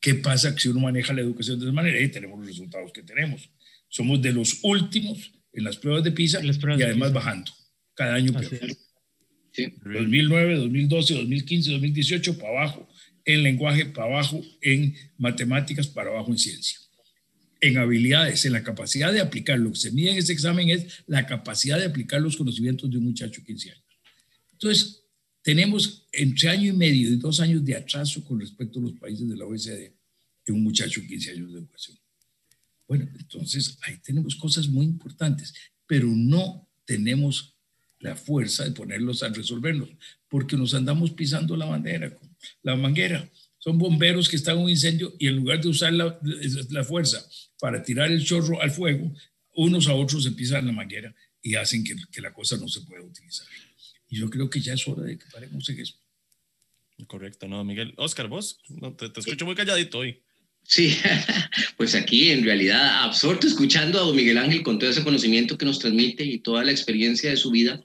[0.00, 2.00] ¿Qué pasa si uno maneja la educación de esa manera?
[2.00, 3.48] Y tenemos los resultados que tenemos.
[3.88, 7.52] Somos de los últimos en las pruebas de PISA y además bajando
[7.94, 8.50] cada año peor.
[9.84, 12.88] 2009, 2012, 2015, 2018 para abajo
[13.24, 16.78] en lenguaje, para abajo en matemáticas, para abajo en ciencia.
[17.60, 19.58] En habilidades, en la capacidad de aplicar.
[19.58, 22.96] Lo que se mide en ese examen es la capacidad de aplicar los conocimientos de
[22.96, 23.84] un muchacho de 15 años.
[24.52, 25.04] Entonces,
[25.42, 29.28] tenemos entre año y medio y dos años de atraso con respecto a los países
[29.28, 29.92] de la OECD
[30.46, 31.98] en un muchacho de 15 años de educación.
[32.90, 35.54] Bueno, entonces ahí tenemos cosas muy importantes,
[35.86, 37.54] pero no tenemos
[38.00, 39.90] la fuerza de ponerlos a resolverlos,
[40.28, 42.12] porque nos andamos pisando la bandera,
[42.64, 43.30] la manguera.
[43.58, 46.18] Son bomberos que están en un incendio y en lugar de usar la,
[46.70, 47.24] la fuerza
[47.60, 49.14] para tirar el chorro al fuego,
[49.54, 52.80] unos a otros se pisan la manguera y hacen que, que la cosa no se
[52.80, 53.46] pueda utilizar.
[54.08, 55.94] Y yo creo que ya es hora de que paremos en eso.
[57.06, 57.94] Correcto, no, Miguel.
[57.98, 60.20] Oscar, vos, no, te, te escucho muy calladito hoy.
[60.62, 60.96] Sí,
[61.76, 65.64] pues aquí en realidad absorto escuchando a don Miguel Ángel con todo ese conocimiento que
[65.64, 67.84] nos transmite y toda la experiencia de su vida.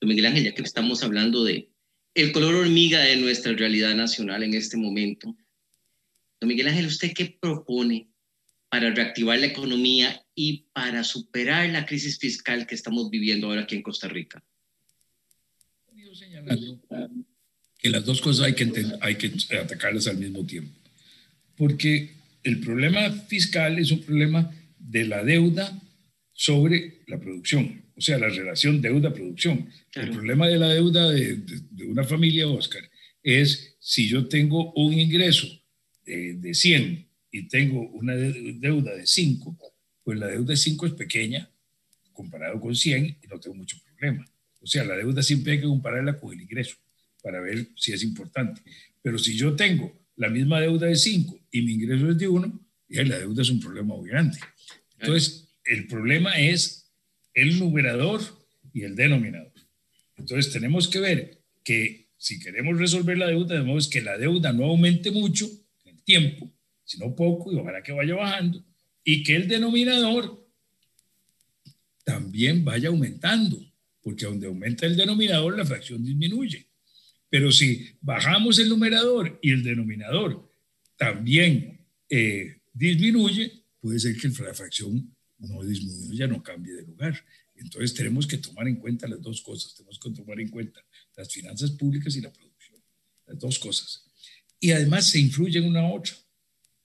[0.00, 1.70] Don Miguel Ángel, ya que estamos hablando de
[2.14, 5.36] el color hormiga de nuestra realidad nacional en este momento.
[6.40, 8.08] Don Miguel Ángel, ¿usted qué propone
[8.68, 13.76] para reactivar la economía y para superar la crisis fiscal que estamos viviendo ahora aquí
[13.76, 14.42] en Costa Rica?
[16.14, 16.80] señalando
[17.78, 20.79] que las dos cosas hay que, hay que atacarlas al mismo tiempo
[21.60, 22.08] porque
[22.42, 25.78] el problema fiscal es un problema de la deuda
[26.32, 29.68] sobre la producción, o sea, la relación deuda-producción.
[29.92, 31.38] El problema de la deuda de,
[31.86, 32.82] una familia, Oscar,
[33.22, 35.48] es si yo tengo un ingreso
[36.06, 39.58] de, de 100 y tengo una deuda de 5,
[40.02, 41.50] pues la deuda de 5 es pequeña
[42.14, 44.24] comparado con 100 y no tengo mucho problema.
[44.60, 46.78] O sea, la deuda siempre hay que compararla con el ingreso
[47.22, 48.62] para ver si es importante.
[49.02, 52.60] Pero si yo tengo la misma deuda de 5 y mi ingreso es de 1,
[52.90, 54.38] ya la deuda es un problema muy grande.
[54.98, 56.92] Entonces, el problema es
[57.32, 58.20] el numerador
[58.74, 59.54] y el denominador.
[60.18, 64.66] Entonces, tenemos que ver que si queremos resolver la deuda, debemos que la deuda no
[64.66, 65.48] aumente mucho
[65.86, 66.52] en el tiempo,
[66.84, 68.62] sino poco, y ojalá que vaya bajando,
[69.02, 70.46] y que el denominador
[72.04, 73.58] también vaya aumentando,
[74.02, 76.66] porque donde aumenta el denominador, la fracción disminuye.
[77.30, 80.52] Pero si bajamos el numerador y el denominador
[80.96, 87.24] también eh, disminuye, puede ser que la fracción no disminuya, no cambie de lugar.
[87.54, 89.74] Entonces tenemos que tomar en cuenta las dos cosas.
[89.74, 90.84] Tenemos que tomar en cuenta
[91.16, 92.82] las finanzas públicas y la producción.
[93.26, 94.04] Las dos cosas.
[94.58, 96.14] Y además se influyen una a otra.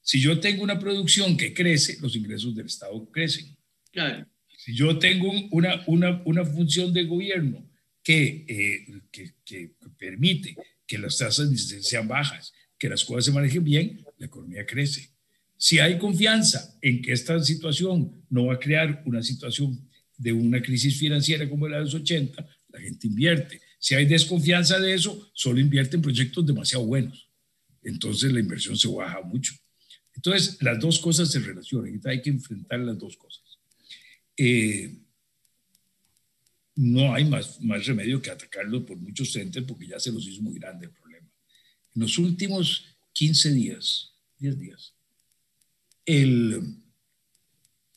[0.02, 3.58] Si yo tengo una producción que crece, los ingresos del Estado crecen.
[3.92, 4.28] Claro.
[4.58, 7.68] Si yo tengo una, una, una función de gobierno
[8.14, 11.50] eh, que, que, permite que las tasas
[11.82, 15.10] sean bajas, que las cosas se manejen bien, la economía crece.
[15.58, 20.62] Si hay confianza en que esta situación no va a crear una situación de una
[20.62, 23.62] crisis financiera como la de los 80, la gente invierte.
[23.80, 27.30] Si hay desconfianza de eso, solo invierte en proyectos demasiado buenos.
[27.84, 29.54] Entonces la inversión se baja mucho.
[30.16, 32.02] Entonces las dos cosas se relacionan.
[32.06, 33.60] Hay que enfrentar las dos cosas.
[34.38, 34.94] Eh,
[36.76, 40.60] no hay más, remedio que atacarlo por muchos frentes porque ya se los hizo muy
[40.60, 41.28] grande el problema.
[41.96, 44.94] En los últimos 15 días, 10 días,
[46.06, 46.62] el,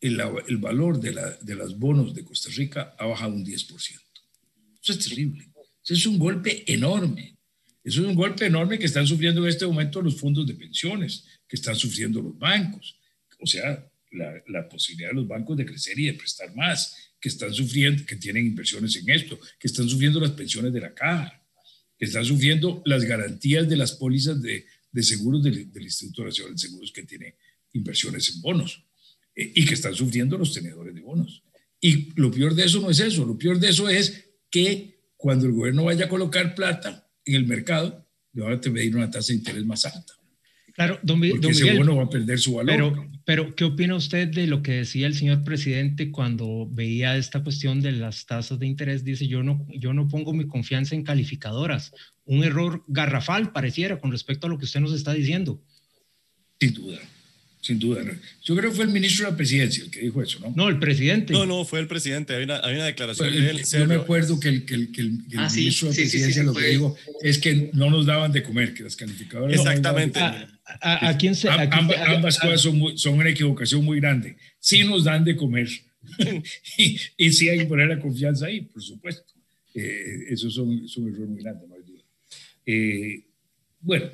[0.00, 3.68] el, valor de, la, de los bonos de Costa Rica ha bajado un 10%.
[4.80, 5.48] Eso es terrible.
[5.82, 7.36] Eso es un golpe enorme.
[7.82, 11.24] Eso es un golpe enorme que están sufriendo en este momento los fondos de pensiones,
[11.48, 12.96] que están sufriendo los bancos.
[13.40, 17.52] O sea, la posibilidad de los bancos de crecer y de prestar más que están
[17.52, 21.42] sufriendo, que tienen inversiones en esto, que están sufriendo las pensiones de la caja,
[21.98, 26.54] que están sufriendo las garantías de las pólizas de, de seguros del, del, Instituto Nacional
[26.54, 27.34] de Seguros que tiene
[27.72, 28.84] inversiones en bonos
[29.34, 31.42] eh, y que están sufriendo los tenedores de bonos.
[31.80, 35.46] Y lo peor de eso no es eso, lo peor de eso es que cuando
[35.46, 39.32] el gobierno vaya a colocar plata en el mercado, le van a pedir una tasa
[39.32, 40.17] de interés más alta.
[40.78, 42.72] Claro, don, Porque don ese Miguel, bono va a perder su valor.
[42.72, 47.42] Pero, pero, ¿qué opina usted de lo que decía el señor presidente cuando veía esta
[47.42, 49.02] cuestión de las tasas de interés?
[49.02, 51.92] Dice, yo no, yo no pongo mi confianza en calificadoras.
[52.26, 55.60] Un error garrafal pareciera con respecto a lo que usted nos está diciendo.
[56.60, 57.00] Sin duda,
[57.60, 58.02] sin duda.
[58.44, 60.52] Yo creo que fue el ministro de la presidencia el que dijo eso, ¿no?
[60.54, 61.32] No, el presidente.
[61.32, 62.34] No, no, fue el presidente.
[62.34, 63.58] Hay una, hay una declaración Pues, de él.
[63.58, 63.86] yo serio.
[63.86, 66.08] me acuerdo que el, que el, que el- que el Ah, ministro de sí, sí,
[66.10, 69.58] presidencia sí, lo que dijo es que no nos daban de comer, que las calificadoras
[69.58, 70.20] Exactamente.
[70.20, 70.48] comer.
[70.64, 71.48] ¿A, a- a quién se.?
[71.48, 74.36] a ambas, cosas son, muy- son una equivocación muy grande.
[74.60, 75.68] Sí nos dan de comer
[76.78, 79.24] y, y sí hay que poner la confianza ahí, por supuesto.
[79.74, 82.02] Eh, eso es un, es un error muy grande, no hay duda.
[82.66, 83.24] Eh,
[83.80, 84.10] bueno,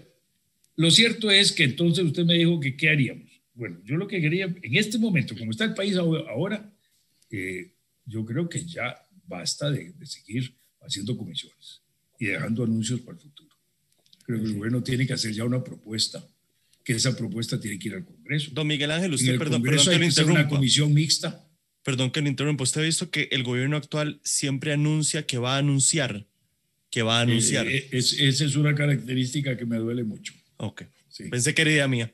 [0.76, 3.30] Lo cierto es que entonces usted me dijo que qué haríamos.
[3.54, 6.72] Bueno, yo lo que quería, en este momento, como está el país ahora,
[7.30, 7.72] eh,
[8.04, 8.96] yo creo que ya
[9.26, 11.80] basta de, de, seguir haciendo comisiones
[12.18, 13.56] y dejando anuncios para el futuro.
[14.24, 16.26] Creo que el gobierno tiene que hacer ya una propuesta,
[16.82, 18.50] que esa propuesta tiene que ir al Congreso.
[18.52, 21.48] Don Miguel Ángel, usted, perdón, Congreso perdón hay que una comisión mixta.
[21.82, 22.64] Perdón que le interrumpa.
[22.64, 26.26] Usted ha visto que el gobierno actual siempre anuncia que va a anunciar,
[26.90, 27.66] que va a anunciar.
[27.66, 30.32] Eh, es, esa es una característica que me duele mucho.
[30.56, 30.84] Ok.
[31.08, 31.24] Sí.
[31.28, 32.12] Pensé que era idea mía.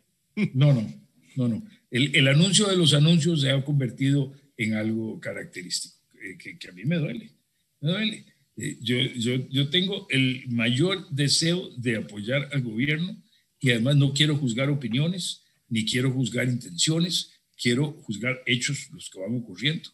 [0.54, 0.92] No, no,
[1.36, 1.66] no, no.
[1.90, 6.68] El, el, anuncio de los anuncios se ha convertido en algo característico, eh, que, que,
[6.68, 7.32] a mí me duele.
[7.80, 8.24] Me duele.
[8.56, 13.16] Eh, yo, yo, yo tengo el mayor deseo de apoyar al gobierno
[13.58, 19.20] y además no quiero juzgar opiniones, ni quiero juzgar intenciones, quiero juzgar hechos, los que
[19.20, 19.90] van ocurriendo.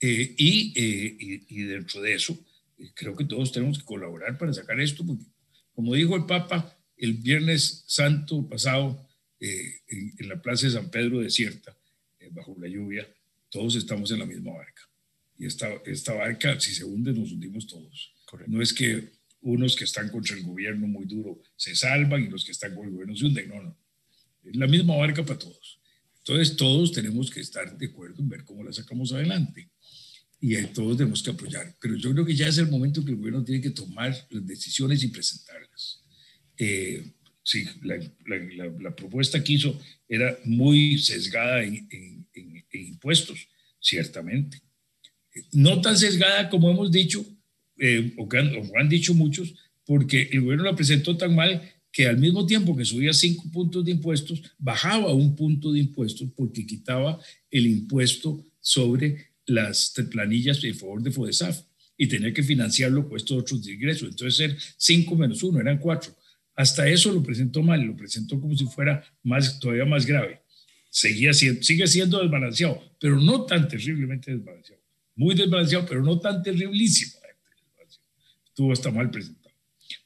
[0.00, 0.72] Eh, y,
[1.48, 2.38] y, dentro de eso,
[2.94, 5.04] creo que todos tenemos que colaborar para sacar esto,
[5.72, 9.08] como dijo el Papa el Viernes Santo pasado
[9.88, 11.76] en, en, la Plaza de San Pedro desierta,
[12.32, 13.06] bajo la lluvia,
[13.50, 14.82] todos estamos en la misma barca.
[15.38, 18.14] Y esta, esta barca, si se hunde, nos hundimos todos.
[18.24, 18.52] Correcto.
[18.52, 22.44] No es que unos que están contra el gobierno muy duro se salvan y los
[22.44, 23.76] que están con el gobierno se hunden, no, no.
[24.42, 25.80] Es la misma barca para todos.
[26.18, 29.70] Entonces todos tenemos que estar de acuerdo en ver cómo la sacamos adelante.
[30.40, 31.74] Y todos tenemos que apoyar.
[31.80, 34.46] Pero yo creo que ya es el momento que el gobierno tiene que tomar las
[34.46, 36.02] decisiones y presentarlas.
[36.56, 37.12] Eh,
[37.44, 43.46] sí, la, la, la, propuesta que hizo era muy sesgada en, en, en, en impuestos,
[43.78, 44.60] ciertamente.
[45.52, 47.24] No tan sesgada como hemos dicho,
[47.78, 51.62] eh, o, que han, o han dicho muchos, porque el gobierno la presentó tan mal
[51.92, 56.28] que al mismo tiempo que subía cinco puntos de impuestos, bajaba un punto de impuestos
[56.34, 57.20] porque quitaba
[57.52, 61.60] el impuesto sobre las planillas en favor de FODESAF
[61.96, 64.08] y tenía que financiarlo con estos otros ingresos.
[64.08, 66.12] Entonces, ser 5 menos 1 eran 4.
[66.54, 70.42] Hasta eso lo presentó mal, lo presentó como si fuera más, todavía más grave.
[70.88, 74.82] Seguía siendo, sigue siendo desbalanceado, pero no tan terriblemente desbalanceado.
[75.16, 77.14] Muy desbalanceado, pero no tan terriblísimo.
[78.46, 79.52] Estuvo hasta mal presentado.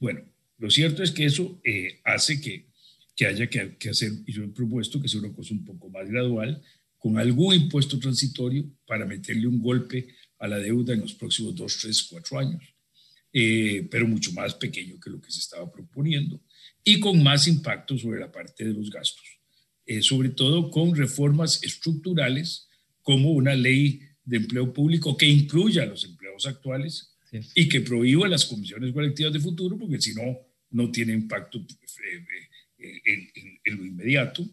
[0.01, 0.23] Bueno,
[0.57, 2.67] lo cierto es que eso eh, hace que,
[3.15, 5.91] que haya que, que, hacer, y yo he propuesto que sea una cosa un poco
[5.91, 6.63] más gradual,
[6.99, 11.79] con algún impuesto transitorio para meterle un golpe a la deuda en los próximos dos,
[11.81, 12.63] tres, cuatro años,
[13.41, 16.43] eh, pero mucho más pequeño que lo que se estaba proponiendo
[16.83, 19.39] y con más impacto sobre la parte de los gastos,
[19.87, 22.69] eh, sobre todo con reformas estructurales
[23.01, 27.15] como una ley de empleo público que incluya a los empleados actuales
[27.55, 30.37] y que prohíba las comisiones colectivas de futuro, porque si no,
[30.71, 32.25] no tiene impacto eh,
[32.79, 34.45] eh, en, en, en lo inmediato,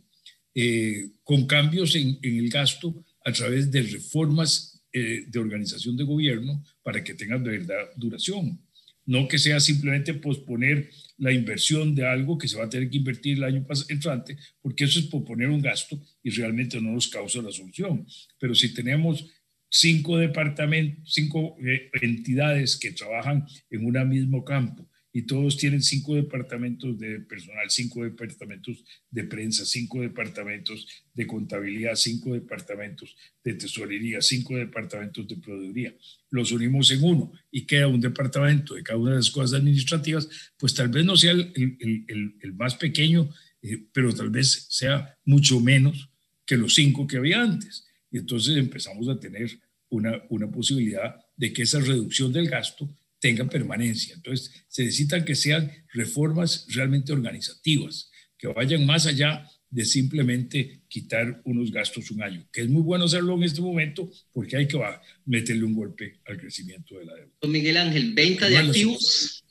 [0.54, 6.06] eh, con cambios en, en, el gasto a través de reformas eh, de organización de
[6.06, 8.58] gobierno para que tengan de verdad duración.
[9.06, 12.98] No que sea simplemente posponer la inversión de algo que se va a tener que
[12.98, 17.42] invertir el año entrante, porque eso es posponer un gasto y realmente no nos causa
[17.42, 18.06] la solución.
[18.40, 19.26] Pero si tenemos
[19.70, 26.14] cinco departamentos, cinco eh, entidades que trabajan en un mismo campo y todos tienen cinco
[26.14, 34.22] departamentos de personal, cinco departamentos de prensa, cinco departamentos de contabilidad, cinco departamentos de tesorería,
[34.22, 35.96] cinco departamentos de proveeduría.
[36.32, 40.28] Los unimos en uno y queda un departamento de cada una de las cosas administrativas,
[40.58, 45.18] pues tal vez no sea el, el, el, más pequeño, eh, pero tal vez sea
[45.24, 46.10] mucho menos
[46.46, 47.88] que los cinco que había antes.
[48.12, 49.50] Y entonces empezamos a tener
[49.88, 52.94] una, una posibilidad de que esa reducción del gasto
[53.26, 54.14] tenga permanencia.
[54.14, 61.42] Entonces, se necesitan que sean reformas realmente organizativas, que vayan más allá de simplemente quitar
[61.44, 64.80] unos gastos un año, que es muy bueno hacerlo en este momento porque hay que
[65.26, 67.32] meterle un golpe al crecimiento de la deuda.
[67.48, 69.44] Miguel Ángel, venta de activos.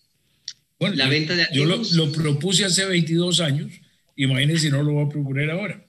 [0.78, 1.90] Bueno, la yo, venta de activos.
[1.90, 3.72] Yo lo, lo, propuse hace 22 años,
[4.14, 5.84] imagínense si no lo voy a proponer ahora.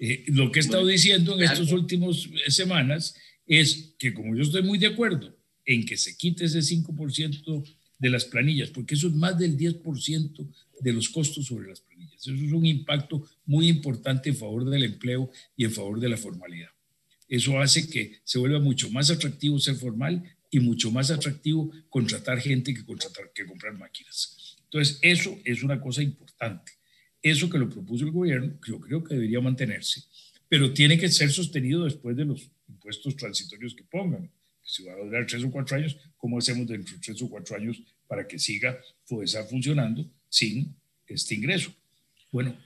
[0.00, 3.14] Eh, lo que he estado diciendo en estas últimas semanas
[3.46, 5.39] es que como yo estoy muy de acuerdo
[5.72, 10.48] en que se quite ese 5% de las planillas, porque eso es más del 10%
[10.80, 12.20] de los costos sobre las planillas.
[12.22, 16.16] Eso es un impacto muy importante en favor del empleo y en favor de la
[16.16, 16.70] formalidad.
[17.28, 22.40] Eso hace que se vuelva mucho más atractivo ser formal y mucho más atractivo contratar
[22.40, 24.56] gente que, contratar, que comprar máquinas.
[24.64, 26.72] Entonces, eso es una cosa importante.
[27.22, 30.02] Eso que lo propuso el gobierno, yo creo que debería mantenerse,
[30.48, 34.32] pero tiene que ser sostenido después de los impuestos transitorios que pongan
[34.70, 37.56] si va a durar tres o cuatro años, ¿cómo hacemos dentro de tres o cuatro
[37.56, 41.74] años para que siga FODESA funcionando sin este ingreso?
[42.30, 42.56] Bueno,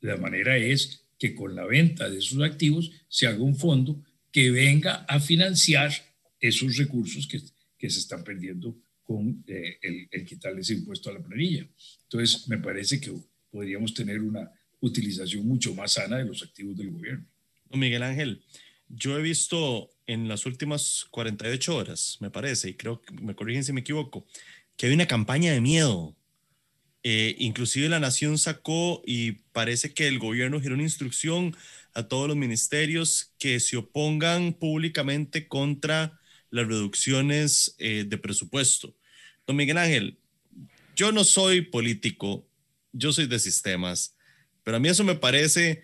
[0.00, 4.00] la manera es que con la venta de esos activos se haga un fondo
[4.30, 5.92] que venga a financiar
[6.38, 7.40] esos recursos que,
[7.76, 11.66] que se están perdiendo con eh, el, el quitarle ese impuesto a la planilla.
[12.04, 13.12] Entonces, me parece que
[13.50, 14.48] podríamos tener una
[14.80, 17.26] utilización mucho más sana de los activos del gobierno.
[17.72, 18.42] Miguel Ángel,
[18.88, 23.64] yo he visto en las últimas 48 horas, me parece, y creo que me corrigen
[23.64, 24.26] si me equivoco,
[24.76, 26.14] que hay una campaña de miedo.
[27.02, 31.56] Eh, inclusive la nación sacó y parece que el gobierno giró una instrucción
[31.94, 36.18] a todos los ministerios que se opongan públicamente contra
[36.50, 38.94] las reducciones eh, de presupuesto.
[39.46, 40.18] Don Miguel Ángel,
[40.96, 42.46] yo no soy político,
[42.92, 44.16] yo soy de sistemas,
[44.64, 45.82] pero a mí eso me parece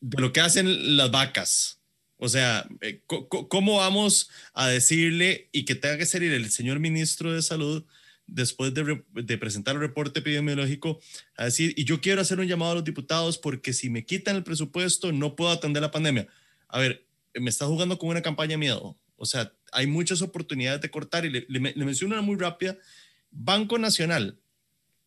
[0.00, 1.77] de lo que hacen las vacas.
[2.18, 7.32] O sea, eh, ¿cómo vamos a decirle y que tenga que salir el señor ministro
[7.32, 7.84] de Salud
[8.26, 11.00] después de, presentar el reporte epidemiológico
[11.36, 14.36] a decir, y yo quiero hacer un llamado a los diputados porque si me quitan
[14.36, 16.26] el presupuesto no puedo atender la pandemia?
[16.68, 18.98] A ver, me está jugando con una campaña de miedo.
[19.16, 22.76] O sea, hay muchas oportunidades de cortar y le, le, menciono una muy rápida.
[23.30, 24.38] Banco Nacional.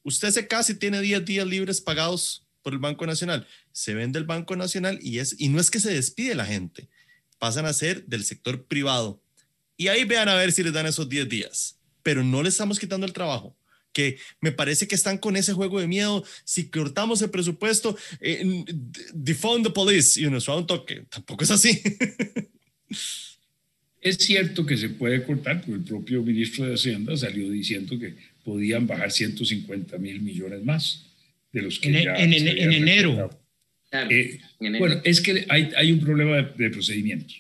[0.03, 3.47] Usted se casi tiene 10 días libres pagados por el Banco Nacional.
[3.72, 6.89] Se vende el Banco Nacional y, es, y no es que se despide la gente
[7.41, 9.19] pasan a ser del sector privado.
[9.77, 12.77] Y ahí vean a ver si les dan esos 10 días, pero no les estamos
[12.77, 13.57] quitando el trabajo
[13.93, 16.23] que me parece que están con ese juego de miedo.
[16.45, 18.63] Si cortamos el presupuesto, eh,
[19.11, 21.03] defund the police y nos va un toque.
[21.09, 21.81] Tampoco es así.
[24.03, 28.15] Es cierto que se puede cortar, porque el propio ministro de Hacienda salió diciendo que
[28.43, 31.05] podían bajar 150 mil millones más
[31.53, 33.29] de los que en, ya en, en enero.
[33.91, 37.37] Eh, bueno, es que hay, hay un problema de, procedimientos.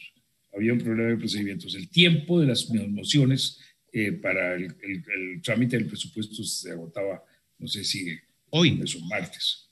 [0.53, 1.75] Había un problema de procedimientos.
[1.75, 3.59] El tiempo de las mociones
[3.93, 7.23] eh, para el, el, trámite del presupuesto se agotaba,
[7.57, 8.17] no sé si
[8.49, 9.69] hoy lunes o martes,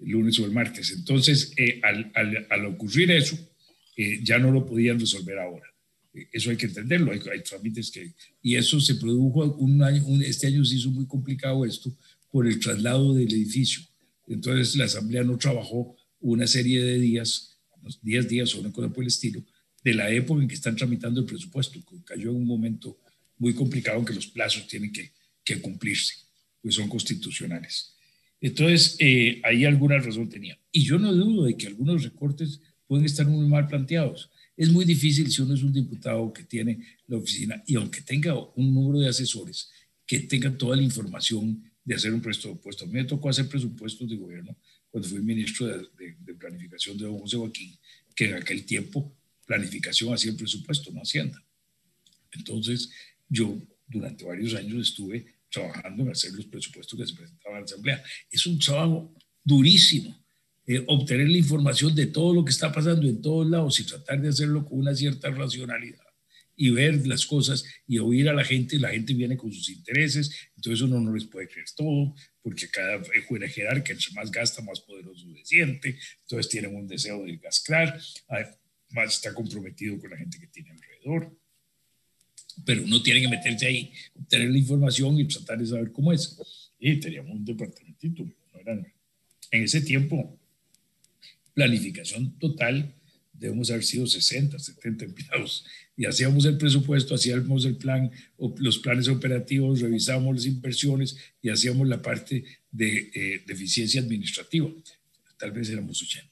[0.00, 0.92] el lunes o el martes.
[0.92, 3.38] Entonces, eh, al, al, al, ocurrir eso,
[4.22, 5.66] ya no lo podían resolver ahora.
[6.30, 7.10] Eso hay que entenderlo.
[7.10, 8.12] Hay, hay, trámites que.
[8.42, 11.92] Y eso se produjo un año, este año se hizo muy complicado esto
[12.30, 13.82] por el traslado del edificio.
[14.28, 17.58] Entonces, la Asamblea no trabajó una serie de días,
[18.02, 19.42] 10 días o una cosa por el estilo,
[19.82, 21.80] de la época en que están tramitando el presupuesto.
[22.04, 22.98] Cayó en un momento
[23.38, 25.12] muy complicado en que los plazos tienen que,
[25.44, 26.14] que cumplirse,
[26.60, 27.94] pues son constitucionales.
[28.40, 30.58] Entonces, eh, ahí alguna razón tenía.
[30.70, 34.30] Y yo no dudo de que algunos recortes pueden estar muy mal planteados.
[34.56, 38.34] Es muy difícil si uno es un diputado que tiene la oficina y aunque tenga
[38.56, 39.70] un número de asesores,
[40.06, 42.84] que tengan toda la información de hacer un presupuesto.
[42.84, 44.56] A mí me tocó hacer presupuestos de gobierno
[44.90, 47.76] cuando fui ministro de, planificación de don José Joaquín,
[48.14, 49.14] que en aquel tiempo
[49.46, 51.42] planificación hacía el presupuesto, no Hacienda.
[52.32, 52.90] Entonces,
[53.28, 57.64] yo durante varios años estuve trabajando en hacer los presupuestos que se presentaban a la
[57.64, 58.02] Asamblea.
[58.30, 60.22] Es un trabajo durísimo.
[60.66, 64.20] Eh, obtener la información de todo lo que está pasando en todos lados y tratar
[64.20, 66.07] de hacerlo con una cierta racionalidad
[66.60, 69.70] y ver las cosas y oír a la gente, y la gente viene con sus
[69.70, 73.00] intereses, entonces uno no les puede creer todo, porque cada
[73.48, 77.98] jerarca, entre más gasta, más poderoso se siente, entonces tienen un deseo de gastar,
[78.90, 81.32] más está comprometido con la gente que tiene alrededor,
[82.64, 86.36] pero uno tiene que meterse ahí, obtener la información y tratar de saber cómo es.
[86.80, 88.28] Y teníamos un departamentito,
[89.50, 90.36] en ese tiempo,
[91.54, 92.92] planificación total,
[93.38, 95.64] debemos haber sido 60, 70 empleados
[95.98, 98.10] y hacíamos el presupuesto, hacíamos el plan,
[98.58, 104.70] los planes operativos, revisábamos las inversiones y hacíamos la parte de, eh, eficiencia administrativa.
[105.36, 106.28] Tal vez éramos 80.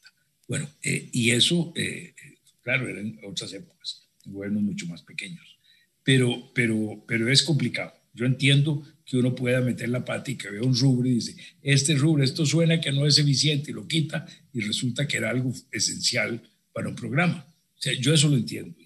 [0.46, 2.14] Bueno, eh, y eso, eh,
[2.62, 5.58] claro, eran otras épocas, gobiernos mucho más pequeños.
[6.04, 7.92] Pero, pero, pero es complicado.
[8.14, 11.36] Yo entiendo que uno pueda meter la pata y que vea un rubro y dice,
[11.60, 15.30] este rubro, esto suena que no es eficiente y lo quita y resulta que era
[15.30, 16.40] algo esencial
[16.76, 17.38] para un programa.
[17.48, 18.76] O sea, yo eso lo entiendo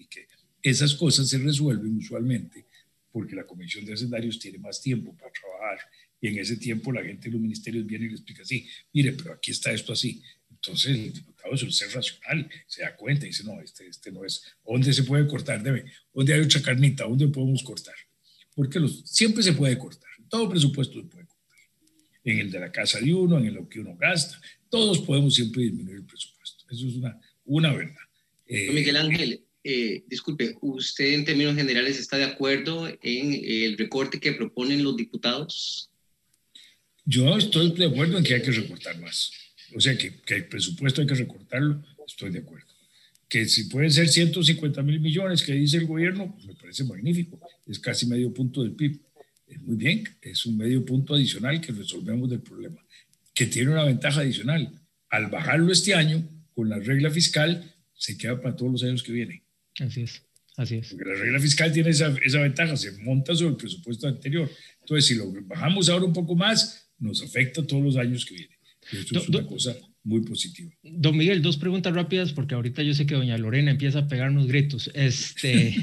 [0.61, 2.65] esas cosas se resuelven usualmente
[3.11, 5.79] porque la Comisión de Hacendarios tiene más tiempo para trabajar
[6.19, 9.13] y en ese tiempo la gente de los ministerios viene y le explica así, mire,
[9.13, 10.21] pero aquí está esto así.
[10.49, 14.23] Entonces el diputado suele ser racional, se da cuenta y dice, no, este, este no
[14.23, 14.43] es.
[14.63, 15.63] ¿Dónde se puede cortar?
[15.63, 15.85] Debe.
[16.13, 17.05] ¿Dónde hay otra carnita?
[17.05, 17.95] ¿Dónde podemos cortar?
[18.53, 21.41] Porque los, siempre se puede cortar, todo presupuesto se puede cortar.
[22.23, 24.39] En el de la casa de uno, en lo que uno gasta,
[24.69, 26.65] todos podemos siempre disminuir el presupuesto.
[26.69, 27.95] Eso es una, una verdad.
[28.47, 34.19] Eh, Miguel Ángel, eh, disculpe, ¿usted en términos generales está de acuerdo en el recorte
[34.19, 35.89] que proponen los diputados?
[37.05, 39.31] Yo estoy de acuerdo en que hay que recortar más.
[39.75, 42.67] O sea, que, que el presupuesto hay que recortarlo, estoy de acuerdo.
[43.29, 47.39] Que si pueden ser 150 mil millones que dice el gobierno, pues me parece magnífico.
[47.65, 48.99] Es casi medio punto del PIB.
[49.47, 52.83] Es muy bien, es un medio punto adicional que resolvemos del problema.
[53.33, 54.73] Que tiene una ventaja adicional.
[55.09, 56.27] Al bajarlo este año,
[56.61, 59.41] con la regla fiscal, se queda para todos los años que vienen.
[59.79, 60.21] Así es,
[60.57, 60.89] así es.
[60.89, 64.47] Porque la regla fiscal tiene esa, esa ventaja, se monta sobre el presupuesto anterior.
[64.79, 68.57] Entonces, si lo bajamos ahora un poco más, nos afecta todos los años que vienen.
[68.91, 70.71] Eso es una cosa muy positiva.
[70.83, 74.45] Don Miguel, dos preguntas rápidas porque ahorita yo sé que doña Lorena empieza a pegarnos
[74.45, 74.91] gritos.
[74.93, 75.75] Este,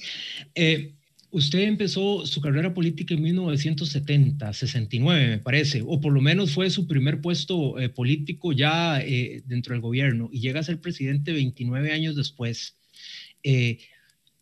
[0.54, 0.94] eh,
[1.32, 6.70] usted empezó su carrera política en 1970, 69 me parece, o por lo menos fue
[6.70, 11.32] su primer puesto eh, político ya eh, dentro del gobierno y llega a ser presidente
[11.32, 12.76] 29 años después.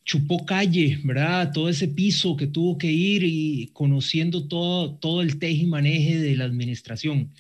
[0.04, 1.52] chupó calle, ¿verdad?
[1.52, 6.18] Todo ese piso que tuvo que ir y conociendo todo, todo el teje y maneje
[6.18, 7.30] de la administración.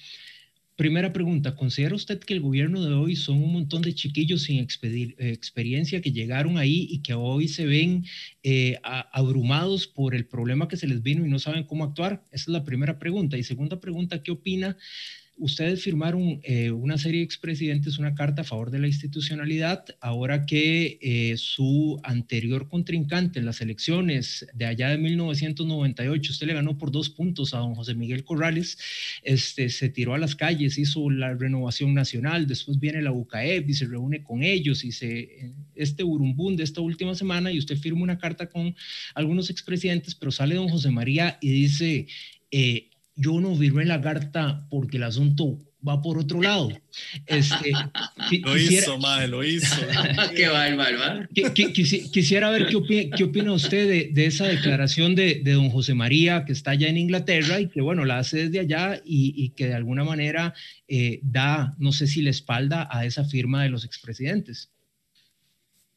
[0.80, 4.60] Primera pregunta, ¿considera usted que el gobierno de hoy son un montón de chiquillos sin
[4.60, 8.06] experiencia que llegaron ahí y que hoy se ven
[8.42, 12.24] eh, abrumados por el problema que se les vino y no saben cómo actuar?
[12.30, 13.36] Esa es la primera pregunta.
[13.36, 14.78] Y segunda pregunta, ¿qué opina
[15.40, 20.44] ustedes firmaron eh, una serie de expresidentes una carta a favor de la institucionalidad, ahora
[20.44, 26.76] que eh, su anterior contrincante en las elecciones de allá de 1998, usted le ganó
[26.76, 28.78] por dos puntos a don José Miguel Corrales,
[29.22, 33.74] este, se tiró a las calles, hizo la renovación nacional, después viene la UCAEP y
[33.74, 38.02] se reúne con ellos y se, este burumbún de esta última semana y usted firma
[38.02, 38.76] una carta con
[39.14, 42.06] algunos expresidentes, pero sale don José María y dice...
[42.52, 42.89] Eh,
[43.20, 46.70] yo no firmé la carta porque el asunto va por otro lado.
[47.26, 47.72] Este,
[48.42, 49.74] lo hizo, madre, lo hizo.
[50.36, 51.28] qué bárbaro.
[51.32, 56.44] quisiera ver qué opina, qué opina usted de, esa declaración de, de, don José María,
[56.44, 59.74] que está allá en Inglaterra y que, bueno, la hace desde allá y, que de
[59.74, 60.54] alguna manera
[60.88, 64.70] eh, da, no sé si la espalda a esa firma de los expresidentes.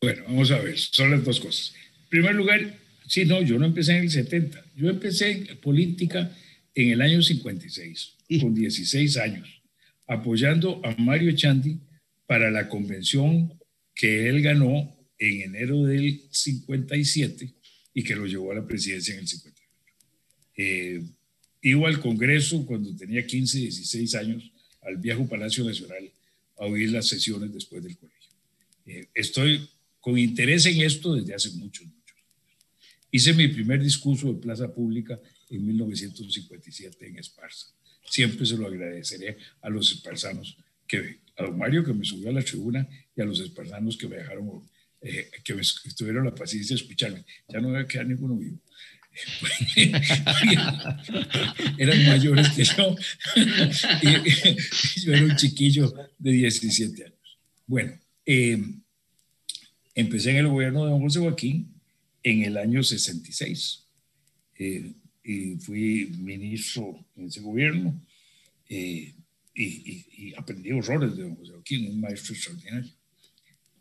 [0.01, 1.73] Bueno, vamos a ver, son las dos cosas.
[2.03, 2.75] En primer lugar,
[3.07, 6.31] sí, no, yo no empecé en el 70, yo empecé en política
[6.75, 9.61] en el año 56, con 16 años,
[10.07, 11.79] apoyando a Mario Echandi
[12.25, 13.53] para la convención
[13.93, 17.53] que él ganó en enero del 57
[17.93, 19.63] y que lo llevó a la presidencia en el 58.
[20.55, 21.03] Eh,
[21.61, 24.51] iba al Congreso cuando tenía 15, 16 años,
[24.81, 26.09] al viejo Palacio Nacional,
[26.57, 28.31] a oír las sesiones después del colegio.
[28.85, 29.69] Eh, estoy
[29.99, 32.65] con interés en esto desde hace muchos, muchos años.
[33.11, 35.19] Hice mi primer discurso de plaza pública
[35.55, 37.67] en 1957 en Esparza.
[38.05, 42.33] Siempre se lo agradeceré a los esparzanos, que, a don Mario que me subió a
[42.33, 44.69] la tribuna y a los esparzanos que me dejaron,
[45.01, 47.23] eh, que, me, estuvieron la paciencia de escucharme.
[47.47, 48.59] Ya no a quedar ninguno vivo.
[51.77, 52.95] eran mayores que yo.
[55.03, 57.37] yo era un chiquillo de 17 años.
[57.67, 57.93] Bueno,
[58.25, 58.59] eh,
[59.93, 61.79] empecé en el gobierno de don José Joaquín
[62.23, 63.85] en el año 66.
[64.57, 64.93] Eh,
[65.23, 67.99] y fui ministro en ese gobierno
[68.69, 69.13] eh,
[69.55, 72.91] y, aprendí horrores de don José Joaquín, un maestro extraordinario,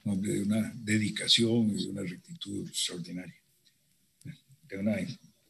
[0.04, 3.34] un hombre de una dedicación y de una rectitud extraordinaria,
[4.68, 4.96] de una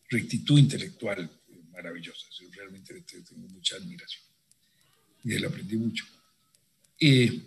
[0.08, 1.28] rectitud intelectual
[1.72, 2.26] maravillosa.
[2.40, 2.94] Yo realmente
[3.28, 4.24] tengo mucha admiración
[5.24, 6.04] y él aprendí mucho.
[6.98, 7.42] Y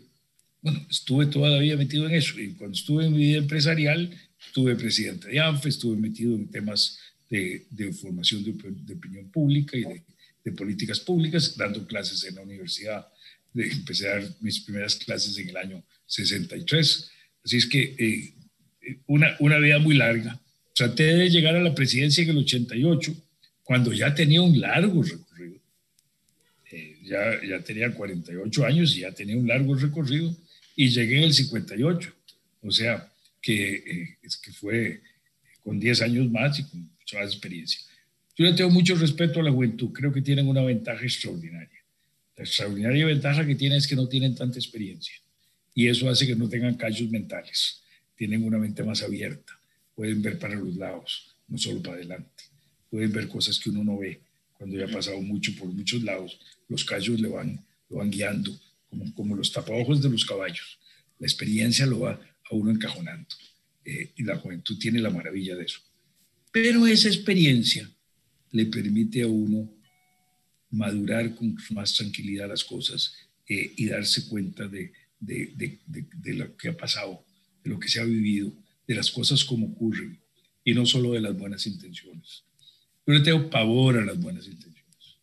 [0.62, 4.12] bueno, estuve todavía metido en eso y cuando estuve en mi vida empresarial,
[4.46, 10.51] estuve presidente de ANFE, estuve metido en temas de, formación de, opinión pública y de,
[10.51, 13.07] políticas públicas, dando clases en la universidad.
[13.53, 17.11] De, empecé a dar mis primeras clases en el año 63.
[17.43, 18.34] Así es que eh,
[19.07, 20.39] una, una vida muy larga.
[20.73, 23.15] Traté de llegar a la presidencia en el 88,
[23.63, 25.59] cuando ya tenía un largo recorrido.
[26.71, 30.36] Eh, ya, ya tenía 48 años y ya tenía un largo recorrido
[30.76, 32.13] y llegué en el 58.
[32.61, 33.11] O sea,
[33.41, 35.01] que, eh, es que fue
[35.63, 37.80] con 10 años más y con más experiencia.
[38.38, 41.80] Yo le tengo mucho respeto a la juventud, creo que tienen una ventaja extraordinaria.
[42.36, 45.14] La extraordinaria ventaja que tienen es que no tienen tanta experiencia
[45.74, 47.82] y eso hace que no tengan callos mentales,
[48.16, 49.53] tienen una mente más abierta,
[49.93, 52.43] pueden ver para los lados, no solo para adelante,
[52.89, 54.22] pueden ver cosas que uno no ve
[54.58, 56.39] cuando ya ha pasado mucho por muchos lados,
[56.70, 58.58] los callos le van, lo van guiando,
[58.89, 60.80] como, como los tapaojos de los caballos.
[61.20, 63.28] La experiencia lo va a uno encajonando
[63.84, 65.82] eh, y la juventud tiene la maravilla de eso.
[66.56, 67.91] Pero esa experiencia
[68.51, 69.70] le permite a uno
[70.72, 73.14] madurar con más tranquilidad las cosas
[73.49, 74.93] eh, y darse cuenta de,
[76.24, 77.26] lo que ha pasado,
[77.62, 78.53] de lo que se ha vivido,
[78.88, 80.18] de las cosas como ocurren
[80.64, 82.45] y no solo de las buenas intenciones.
[83.06, 85.18] Yo le tengo pavor a las buenas intenciones.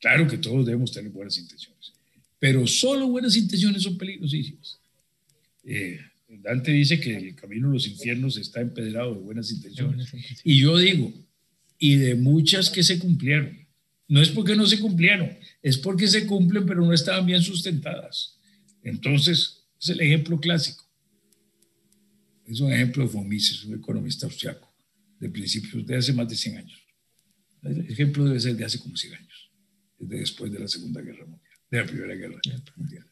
[0.00, 1.92] Claro que todos debemos tener buenas intenciones,
[2.40, 4.80] pero solo buenas intenciones son peligrosísimas.
[5.62, 6.00] Eh,
[6.40, 10.12] Dante dice que el camino de los infiernos está empedrado de buenas intenciones.
[10.44, 11.12] Y yo digo,
[11.78, 13.58] y de muchas que se cumplieron.
[14.08, 18.38] No es porque no se cumplieron, es porque se cumplen, pero no estaban bien sustentadas.
[18.82, 20.88] Entonces, es el ejemplo clásico.
[22.46, 24.72] Es un ejemplo de Fomises, un economista austriaco,
[25.18, 26.82] de principios de hace más de 100 años.
[27.62, 29.50] El ejemplo debe ser de hace como 100 años,
[29.98, 31.58] desde después de la Segunda Guerra Mundial.
[31.70, 32.40] de la Primera Guerra
[32.76, 33.06] Mundial.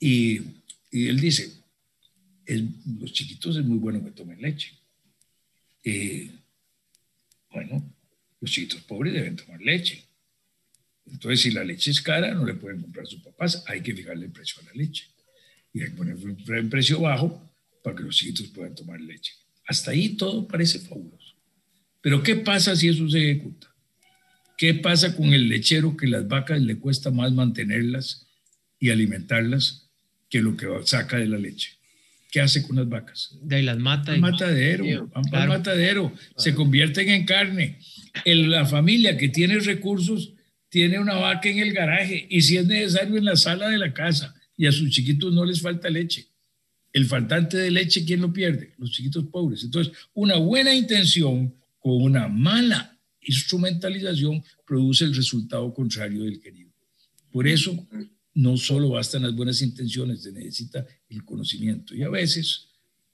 [0.00, 0.40] Y,
[0.90, 1.57] y él dice,
[2.56, 4.72] los chiquitos es muy bueno que tomen leche.
[5.84, 6.30] Eh,
[7.52, 7.94] bueno,
[8.40, 10.04] los chiquitos pobres deben tomar leche.
[11.06, 13.94] Entonces, si la leche es cara, no le pueden comprar a sus papás, hay que
[13.94, 15.08] fijarle el precio a la leche.
[15.72, 17.50] Y hay que poner un precio bajo
[17.82, 19.32] para que los chiquitos puedan tomar leche.
[19.66, 21.34] Hasta ahí todo parece fabuloso.
[22.00, 23.74] Pero ¿qué pasa si eso se ejecuta?
[24.56, 28.26] ¿Qué pasa con el lechero que las vacas le cuesta más mantenerlas
[28.78, 29.90] y alimentarlas
[30.28, 31.77] que lo que saca de la leche?
[32.30, 33.38] ¿Qué hace con las vacas?
[33.42, 34.12] De ahí las mata.
[34.12, 37.78] Al matadero, van matadero, se convierten en carne.
[38.24, 40.34] la familia que tiene recursos
[40.68, 43.94] tiene una vaca en el garaje y si es necesario en la sala de la
[43.94, 46.28] casa y a sus chiquitos no les falta leche.
[46.92, 48.74] El faltante de leche, ¿quién lo pierde?
[48.78, 49.64] Los chiquitos pobres.
[49.64, 56.72] Entonces, una buena intención con una mala instrumentalización produce el resultado contrario del querido.
[57.30, 57.86] Por eso,
[58.34, 61.94] no solo bastan las buenas intenciones, se necesita el conocimiento.
[61.94, 62.68] Y a veces,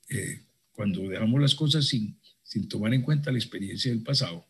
[0.09, 4.45] eh, cuando dejamos las cosas sin, sin tomar en cuenta la experiencia del pasado,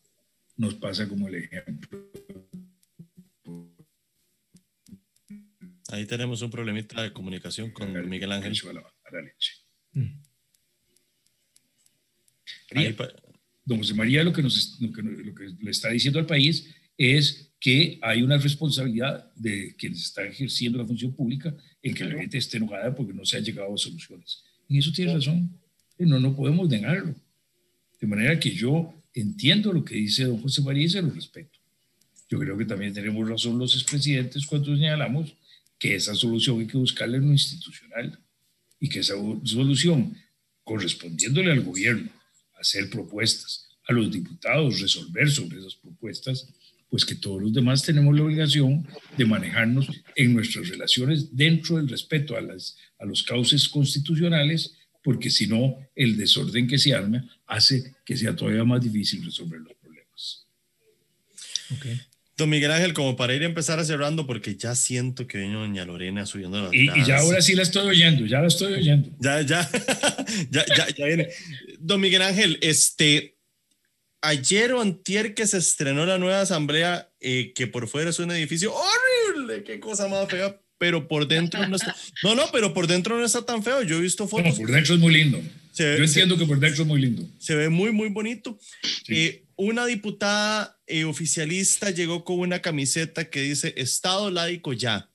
[0.57, 2.11] nos pasa como el ejemplo
[5.89, 8.53] Ahí tenemos un problemita de comunicación con Miguel Ángel.
[9.93, 10.09] Mm.
[13.63, 15.03] Don José María lo que, nos, lo que,
[15.59, 20.85] le está diciendo al país es que hay una responsabilidad de quienes están ejerciendo la
[20.85, 21.51] función pública
[21.81, 24.43] en que la gente esté enojada porque no se han llegado a soluciones.
[24.69, 25.49] Y eso tiene razón.
[25.97, 27.15] No, no podemos negarlo.
[27.99, 31.57] De manera que yo entiendo lo que dice don José María y se lo respeto.
[32.29, 35.33] Yo creo que también tenemos razón los expresidentes cuando señalamos
[35.79, 38.19] que esa solución hay que buscarla en lo institucional
[38.79, 40.15] y que esa solución,
[40.63, 42.11] correspondiéndole al gobierno,
[42.59, 46.47] hacer propuestas, a los diputados resolver sobre esas propuestas,
[46.89, 51.89] pues que todos los demás tenemos la obligación de manejarnos en nuestras relaciones dentro del
[51.89, 57.27] respeto a, las, a los cauces constitucionales, porque si no, el desorden que se arma
[57.47, 60.47] hace que sea todavía más difícil resolver los problemas.
[61.77, 62.01] Okay.
[62.37, 65.53] Don Miguel Ángel, como para ir a empezar a cerrando, porque ya siento que viene
[65.53, 68.73] doña Lorena subiendo las y, y ya ahora sí la estoy oyendo, ya la estoy
[68.73, 69.09] oyendo.
[69.19, 69.69] Ya, ya,
[70.51, 71.29] ya, ya, ya viene.
[71.79, 73.34] Don Miguel Ángel, este,
[74.25, 78.31] ayer o antier que se estrenó la nueva asamblea, eh, que por fuera es un
[78.31, 81.95] edificio horrible, qué cosa más fea, pero por dentro no está.
[82.23, 83.81] No, no, pero por dentro no está tan feo.
[83.83, 84.59] Yo he visto fotos.
[84.59, 85.41] No, por dentro es muy lindo.
[85.73, 87.27] Yo entiendo que por dentro es muy lindo.
[87.37, 88.57] Se ve muy, muy bonito.
[89.07, 95.09] Eh, una diputada eh, oficialista llegó con una camiseta que dice Estado laico ya.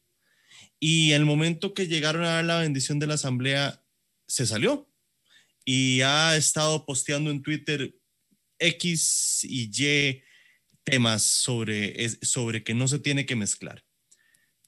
[0.78, 3.82] Y el momento que llegaron a dar la bendición de la asamblea,
[4.26, 4.90] se salió.
[5.64, 7.94] Y ha estado posteando en Twitter
[8.60, 10.22] X y Y
[10.84, 13.84] temas sobre, sobre que no se tiene que mezclar.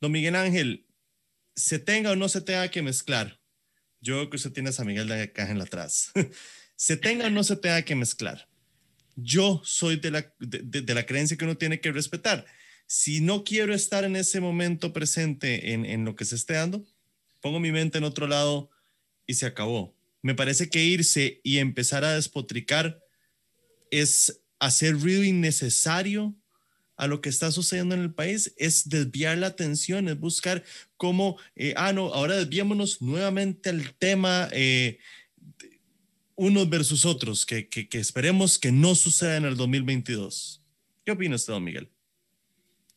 [0.01, 0.87] Don Miguel Ángel,
[1.55, 3.41] se tenga o no se tenga que mezclar.
[4.01, 6.11] Yo creo que usted tiene a San Miguel de Ángel atrás.
[6.77, 8.49] se tenga o no se tenga que mezclar
[9.17, 12.47] yo soy de la, de, la creencia que uno tiene que respetar.
[12.87, 16.85] Si no quiero estar en ese momento presente en, en lo que se esté dando,
[17.41, 18.71] pongo mi mente en otro lado
[19.27, 19.97] y se acabó.
[20.23, 23.03] Me parece que irse y empezar a despotricar
[23.93, 26.35] es hacer ruido innecesario
[26.97, 30.65] a lo que está sucediendo en el país, es desviar la atención, es buscar
[30.97, 34.99] cómo, eh, ah, no, ahora desviémonos nuevamente al tema eh,
[36.37, 40.63] unos versus otros, que, que, esperemos que no suceda en el 2022.
[41.05, 41.89] ¿Qué opina usted, don Miguel?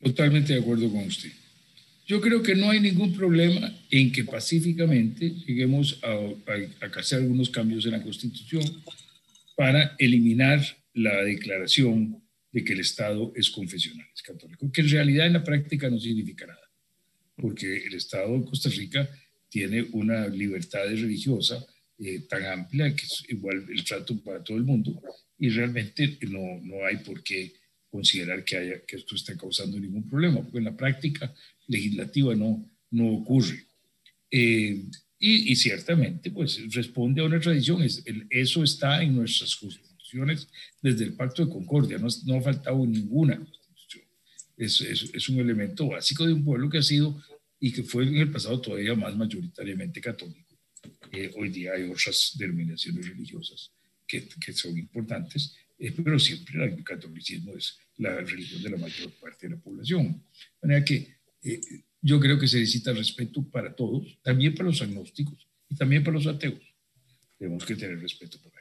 [0.01, 1.31] Totalmente de acuerdo con usted.
[2.07, 7.49] Yo creo que no hay ningún problema en que pacíficamente lleguemos a, a, hacer algunos
[7.49, 8.63] cambios en la Constitución
[9.55, 10.63] para eliminar
[10.95, 12.21] la declaración
[12.51, 15.99] de que el Estado es confesional, es católico, que en realidad en la práctica no
[15.99, 16.71] significa nada,
[17.35, 19.09] porque el Estado de Costa Rica
[19.49, 21.65] tiene una libertad religiosa
[21.99, 25.01] eh, tan amplia que es igual el trato para todo el mundo
[25.37, 27.53] y realmente no, no hay por qué
[27.89, 31.33] considerar que, haya, que esto esté causando ningún problema, porque en la práctica
[31.67, 33.65] legislativa no, no ocurre.
[34.31, 34.83] Eh,
[35.19, 39.55] y, y, ciertamente, pues responde a una tradición, es, eso está en nuestras
[40.19, 40.47] constituciones
[40.81, 44.05] desde el Pacto de Concordia, no, no ha faltado ninguna constitución.
[44.57, 47.21] Es, es, es, un elemento básico de un pueblo que ha sido
[47.59, 50.45] y que fue en el pasado todavía más mayoritariamente católico
[51.35, 53.71] hoy día hay otras denominaciones religiosas
[54.07, 59.11] que, que son importantes, eh, pero siempre el catolicismo es la religión de la mayor
[59.13, 60.23] parte de la población.
[60.61, 61.61] De manera que eh,
[62.01, 66.17] yo creo que se necesita respeto para todos, también para los agnósticos y también para
[66.17, 66.61] los ateos.
[67.37, 68.54] Tenemos que tener respeto para.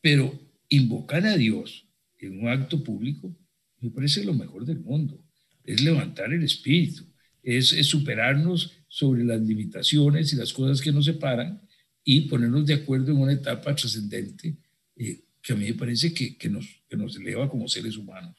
[0.00, 0.38] Pero
[0.68, 1.86] invocar a Dios
[2.18, 3.34] en un acto público
[3.80, 5.22] me parece lo mejor del mundo.
[5.64, 7.04] Es levantar el espíritu,
[7.42, 11.60] es, superarnos sobre las limitaciones y las cosas que nos separan
[12.04, 14.56] y ponernos de acuerdo en una etapa trascendente
[14.96, 18.36] eh, que a mí me parece que, que, nos, que nos eleva como seres humanos.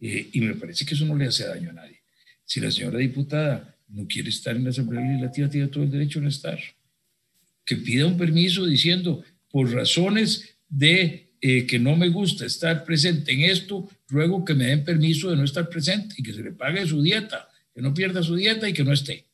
[0.00, 2.00] Eh, y me parece que eso no le hace daño a nadie.
[2.44, 6.18] Si la señora diputada no quiere estar en la Asamblea Legislativa, tiene todo el derecho
[6.18, 6.58] a no estar.
[7.64, 13.32] Que pida un permiso diciendo, por razones de eh, que no me gusta estar presente
[13.32, 16.52] en esto, ruego que me den permiso de no estar presente y que se le
[16.52, 19.26] pague su dieta, que no pierda su dieta y que no esté.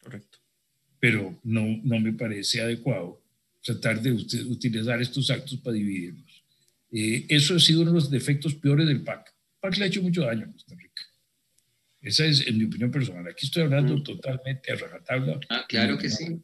[0.00, 0.38] Correcto.
[1.00, 3.20] Pero no, no me parece adecuado
[3.62, 6.44] tratar de utilizar estos actos para dividirnos.
[6.90, 9.26] Eh, eso ha sido uno de los defectos peores del PAC.
[9.28, 11.02] El PAC le ha hecho mucho daño a Costa Rica.
[12.00, 13.26] Esa es en mi opinión personal.
[13.26, 14.04] Aquí estoy hablando mm.
[14.04, 15.40] totalmente a rajatabla.
[15.50, 16.40] Ah, claro que sí.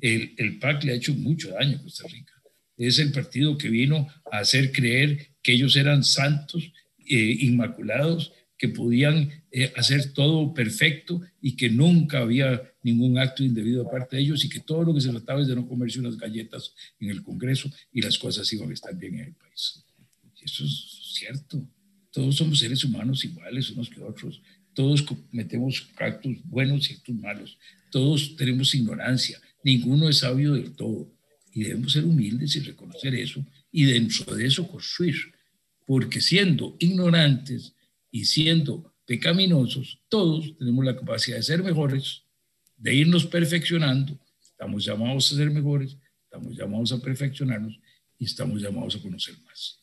[0.00, 2.34] El, el PAC le ha hecho mucho daño a Costa Rica.
[2.76, 8.68] Es el partido que vino a hacer creer que ellos eran santos, eh, inmaculados, que
[8.68, 14.22] podían eh, hacer todo perfecto y que nunca había ningún acto indebido de parte de
[14.22, 17.10] ellos y que todo lo que se trataba es de no comerse unas galletas en
[17.10, 19.84] el Congreso y las cosas iban a estar bien en el país.
[20.44, 21.68] eso es cierto.
[22.12, 24.40] Todos somos seres humanos iguales unos que otros.
[24.74, 27.58] Todos cometemos actos buenos y actos malos.
[27.90, 29.40] Todos tenemos ignorancia.
[29.64, 31.11] Ninguno es sabio del todo.
[31.52, 35.16] Y debemos ser humildes y reconocer eso y dentro de eso construir.
[35.86, 37.74] Porque siendo ignorantes
[38.10, 42.22] y siendo pecaminosos, todos tenemos la capacidad de ser mejores,
[42.76, 44.18] de irnos perfeccionando.
[44.40, 47.78] Estamos llamados a ser mejores, estamos llamados a perfeccionarnos
[48.18, 49.78] y estamos llamados a conocer más.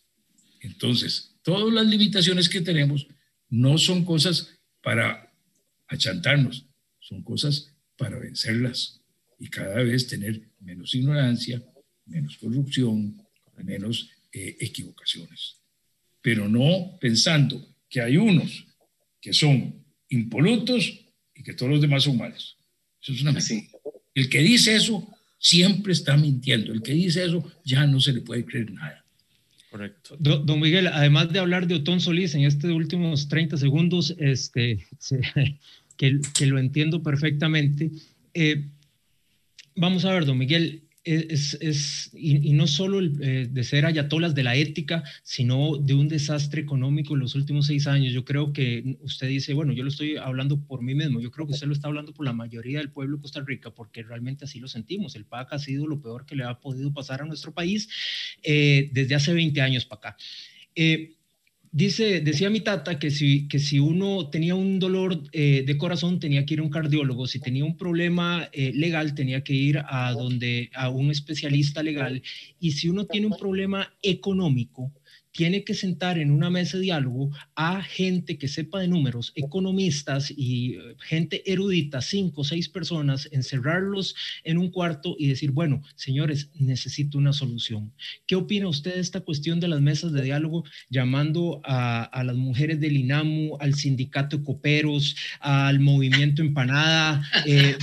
[0.62, 3.08] Entonces, todas las limitaciones que tenemos
[3.50, 4.50] no son cosas
[4.82, 5.32] para
[5.88, 6.66] achantarnos,
[7.00, 8.99] son cosas para vencerlas
[9.40, 11.64] y cada vez tener menos ignorancia,
[12.06, 13.18] menos corrupción,
[13.64, 15.58] menos eh, equivocaciones.
[16.22, 18.66] Pero no pensando que hay unos
[19.22, 21.00] que son impolutos
[21.34, 22.58] y que todos los demás son malos.
[23.02, 23.68] Eso es una mentira.
[24.14, 26.74] El que dice eso siempre está mintiendo.
[26.74, 29.06] El que dice eso ya no se le puede creer nada.
[29.72, 30.18] Correcto.
[30.20, 34.88] Don, Miguel, además de hablar de Otón Solís en estos últimos 30 segundos, este,
[35.96, 37.92] que, que, lo entiendo perfectamente,
[38.34, 38.66] eh,
[39.80, 44.44] vamos a ver, don Miguel, es, es y, no solo eh, de ser ayatolas de
[44.44, 48.14] la ética, sino de un desastre económico en los últimos seis años.
[48.14, 51.48] Yo creo que usted dice, bueno, yo lo estoy hablando por mí mismo, yo creo
[51.48, 54.46] que usted lo está hablando por la mayoría del pueblo de Costa Rica, porque realmente
[54.46, 55.16] así lo sentimos.
[55.16, 57.90] El PAC ha sido lo peor que le ha podido pasar a nuestro país
[58.44, 60.18] eh, desde hace 20 años para acá.
[60.76, 61.16] Eh,
[61.72, 66.20] Dice, decía mi tata que si, que si uno tenía un dolor eh, de corazón
[66.20, 69.84] tenía que ir a un cardiólogo, si tenía un problema eh, legal tenía que ir
[69.88, 72.24] a donde a un especialista legal.
[72.60, 74.92] Y si uno tiene un problema económico
[75.32, 80.34] tiene que sentar en una mesa de diálogo a gente que sepa de números, economistas
[80.36, 85.82] y eh, gente erudita, cinco o seis personas, encerrarlos en un cuarto y decir, bueno,
[85.96, 87.94] señores, necesito una solución.
[88.26, 92.80] ¿Qué opina usted de esta cuestión de las mesas de diálogo, llamando a, las mujeres
[92.80, 97.76] del INAMU, al sindicato de coperos, al movimiento Empanada, eh,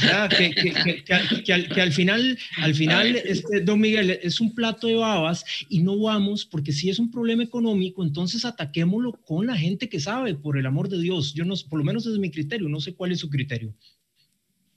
[1.44, 5.98] que, al, final, al final, este, don Miguel, es un plato de babas y no
[5.98, 10.58] vamos porque si es un problema económico, entonces ataquémoslo con la gente que sabe, por
[10.58, 11.34] el amor de Dios.
[11.34, 13.74] Yo no, por lo menos desde mi criterio, no sé cuál es su criterio.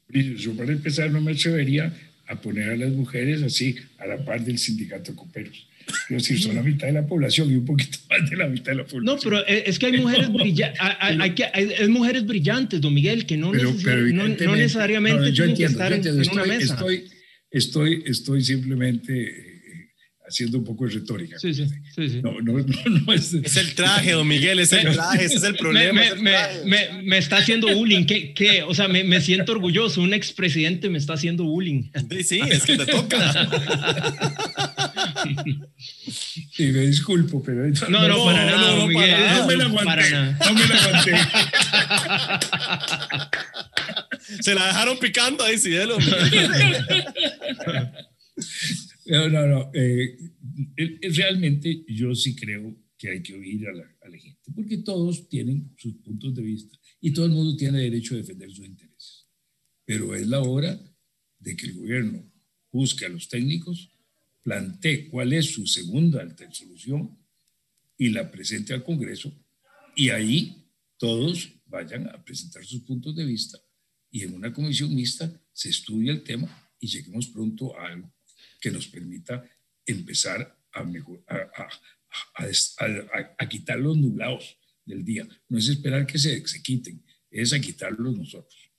[0.10, 1.93] Yo para empezar no me atrevería
[2.28, 5.68] a poner a las mujeres así a la par del sindicato de coperos.
[6.07, 8.72] Pero si son la mitad de la población y un poquito más de la mitad
[8.72, 9.05] de la población.
[9.05, 13.38] No, pero es que hay mujeres, brillantes, hay, que, hay, mujeres brillantes, don Miguel, que
[13.38, 16.74] no, no, necesariamente tienen que estar en, una mesa.
[16.74, 17.05] Estoy,
[17.49, 19.49] estoy, estoy simplemente
[20.30, 21.38] haciendo un poco de retórica.
[21.40, 21.66] Sí, sí,
[21.96, 22.22] sí.
[22.24, 23.34] No, no, no, es...
[23.34, 23.58] es...
[23.58, 26.02] el traje, don Miguel, es el traje, ese es el problema.
[26.16, 28.34] Me, me, me, está haciendo bullying, ¿qué?
[28.34, 28.64] qué?
[28.64, 31.90] O sea, me, siento orgulloso, un expresidente me está haciendo bullying.
[32.10, 33.50] Sí, sí, es que te toca.
[36.52, 37.68] Sí, me disculpo, pero...
[37.90, 40.38] No, no, para nada, no, Miguel, no, me la aguanté, para nada.
[40.46, 41.14] no me la aguanté.
[44.42, 45.98] Se la dejaron picando ahí, cielo.
[49.10, 49.72] No, no, no.
[49.74, 50.18] Eh,
[51.16, 55.28] realmente yo sí creo que hay que oír a la, a la, gente, porque todos
[55.28, 59.26] tienen sus puntos de vista y todo el mundo tiene derecho a defender sus intereses.
[59.84, 60.80] Pero es la hora
[61.39, 62.32] de que el gobierno
[62.72, 63.91] busque a los técnicos,
[64.43, 67.18] plantee cuál es su segunda solución
[67.97, 69.34] y la presente al Congreso
[69.95, 73.60] y ahí todos vayan a presentar sus puntos de vista
[74.12, 78.14] y en una comisión mixta se estudia el tema y lleguemos pronto a algo
[78.60, 79.43] que nos permita
[79.86, 80.86] empezar a,
[83.38, 85.28] a, quitar los nublados del día.
[85.47, 88.70] No es esperar que se, se quiten, es a quitarlos nosotros.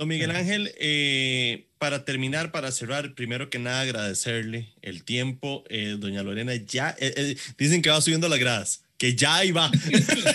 [0.00, 5.64] Don Miguel Ángel, eh, para terminar, para cerrar, primero que nada agradecerle el tiempo.
[5.68, 9.70] Eh, doña Lorena, ya eh, dicen que va subiendo las gradas, que ya ahí va.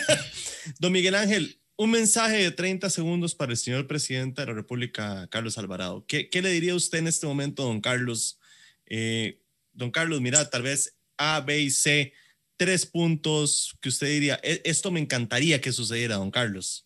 [0.80, 5.28] Don Miguel Ángel, un mensaje de 30 segundos para el señor presidente de la República,
[5.30, 6.06] Carlos Alvarado.
[6.08, 8.40] ¿Qué, le diría usted en este momento, don Carlos?
[9.74, 12.14] don Carlos, mira, tal vez A, B y C,
[12.56, 16.86] tres puntos que usted diría, e, esto me encantaría que sucediera, don Carlos.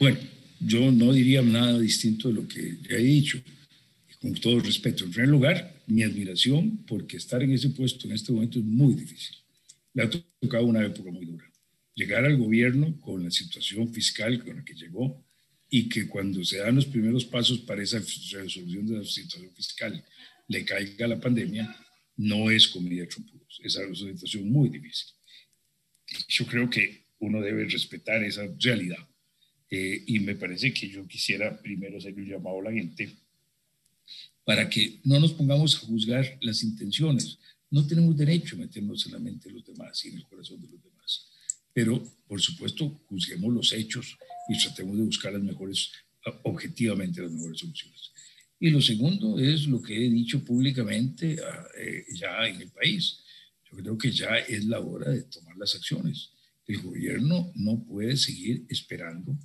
[0.00, 0.18] Bueno,
[0.60, 3.40] yo no diría nada distinto de lo que ya he dicho,
[4.20, 5.04] con todo respeto.
[5.04, 8.94] En primer lugar, mi admiración, porque estar en ese puesto en este momento es muy
[8.94, 9.43] difícil.
[9.94, 11.50] Le ha tocado una época muy dura.
[11.94, 15.24] Llegar al gobierno con la situación fiscal con la que llegó
[15.70, 20.04] y que cuando se dan los primeros pasos para esa resolución de la situación fiscal
[20.48, 21.74] le caiga la pandemia,
[22.16, 23.60] no es comida trompudos.
[23.62, 25.08] Es una situación muy difícil.
[26.28, 29.08] Yo creo que uno debe respetar esa realidad
[29.70, 33.16] eh, y me parece que yo quisiera primero hacer un llamado a la gente
[34.44, 37.38] para que no nos pongamos a juzgar las intenciones.
[37.74, 40.60] No tenemos derecho a meternos en la mente de los demás y en el corazón
[40.62, 41.26] de los demás.
[41.72, 44.16] Pero, por supuesto, juzguemos los hechos
[44.48, 45.90] y tratemos de buscar las mejores,
[46.44, 48.12] objetivamente las mejores soluciones.
[48.60, 53.18] Y lo segundo es lo que he dicho públicamente ah, eh, ya en el país.
[53.70, 56.30] Yo creo que ya es la hora de tomar las acciones.
[56.66, 59.36] El gobierno no puede seguir esperando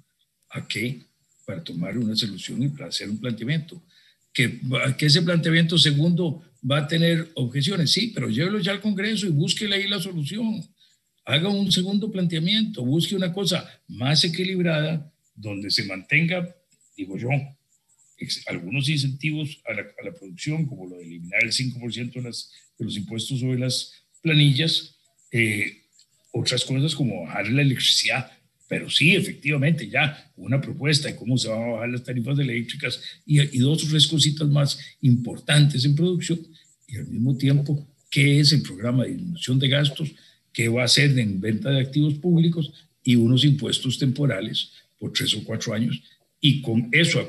[0.51, 1.05] ¿A qué?
[1.45, 3.81] Para tomar una solución y para hacer un planteamiento.
[4.33, 4.59] Que,
[4.97, 9.31] que ese planteamiento segundo va a tener objeciones, sí, pero llévelo ya al Congreso y
[9.31, 10.63] búsquele ahí la solución.
[11.25, 16.55] Haga un segundo planteamiento, busque una cosa más equilibrada donde se mantenga,
[16.97, 17.29] digo yo,
[18.47, 23.39] algunos incentivos a la, producción, como lo de eliminar el 5% de, de, los impuestos
[23.39, 24.95] sobre las planillas,
[25.31, 25.83] eh,
[26.31, 28.31] otras cosas como bajar la electricidad,
[28.69, 33.01] pero sí, efectivamente, ya una propuesta de cómo se van a bajar las tarifas eléctricas
[33.25, 36.39] y, y dos o tres cositas más importantes en producción
[36.87, 40.11] y al mismo tiempo, qué es el programa de disminución de gastos,
[40.53, 42.71] qué va a hacer en venta de activos públicos
[43.03, 46.01] y unos impuestos temporales por tres o cuatro años.
[46.39, 47.27] Y con eso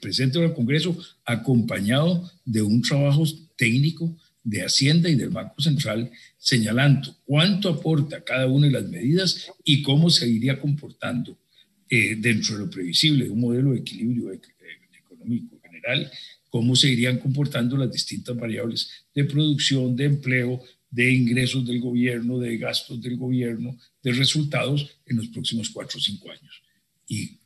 [0.00, 3.24] presente al Congreso acompañado de un trabajo
[3.56, 4.16] técnico
[4.48, 9.82] de Hacienda y del Banco Central señalando cuánto aporta cada una de las medidas y
[9.82, 11.38] cómo se iría comportando
[11.90, 16.10] eh, dentro de lo previsible un modelo de equilibrio económico general,
[16.48, 22.38] cómo se irían comportando las distintas variables de producción, de empleo, de ingresos del gobierno,
[22.38, 26.62] de gastos del gobierno, de resultados en los próximos cuatro o cinco años.
[27.06, 27.38] Y,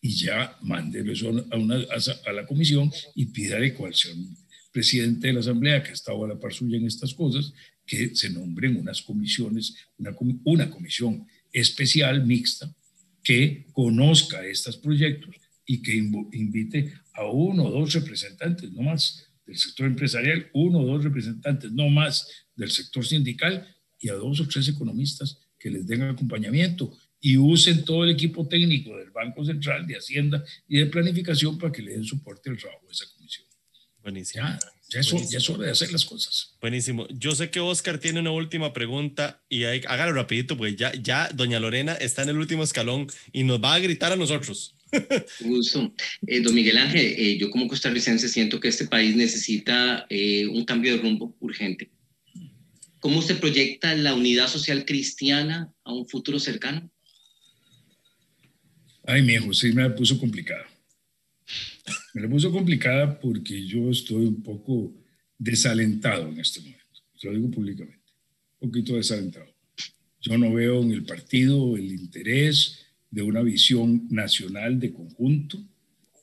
[0.00, 4.34] y ya mande eso a, la comisión y pida ecuación
[4.72, 7.52] presidente de la Asamblea, que ha estado a la par suya en estas cosas,
[7.86, 10.14] que se nombren unas comisiones, una,
[10.44, 12.72] una comisión especial mixta
[13.22, 15.34] que conozca estos proyectos
[15.66, 20.86] y que invite a uno o dos representantes, no más del sector empresarial, uno o
[20.86, 23.66] dos representantes, no más del sector sindical
[23.98, 28.46] y a dos o tres economistas que les den acompañamiento y usen todo el equipo
[28.46, 32.56] técnico del Banco Central, de Hacienda y de Planificación para que le den soporte al
[32.56, 33.17] trabajo de esa comisión.
[34.08, 34.42] Buenísimo.
[34.88, 36.54] Ya, es, hora de hacer las cosas.
[36.62, 37.06] Buenísimo.
[37.10, 41.28] Yo sé que Oscar tiene una última pregunta y hay, hágalo rapidito, porque ya, ya
[41.34, 44.74] doña Lorena está en el último escalón y nos va a gritar a nosotros.
[45.40, 45.92] Gusto.
[46.26, 50.64] Eh, don Miguel Ángel, eh, yo como costarricense siento que este país necesita eh, un
[50.64, 51.90] cambio de rumbo urgente.
[53.00, 56.90] ¿Cómo se proyecta la unidad social cristiana a un futuro cercano?
[59.04, 60.64] Ay, mi hijo, sí me puso complicado.
[62.14, 64.94] Me la puso complicada porque yo estoy un poco
[65.38, 66.78] desalentado en este momento.
[67.22, 67.98] Lo digo públicamente.
[68.60, 69.46] Un poquito desalentado.
[70.20, 72.78] Yo no veo en el partido el interés
[73.10, 75.62] de una visión nacional de conjunto.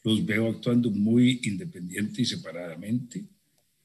[0.04, 3.24] Los veo actuando muy independiente y separadamente.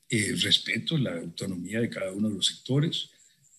[0.09, 3.11] Eh, respeto la autonomía de cada uno de los sectores,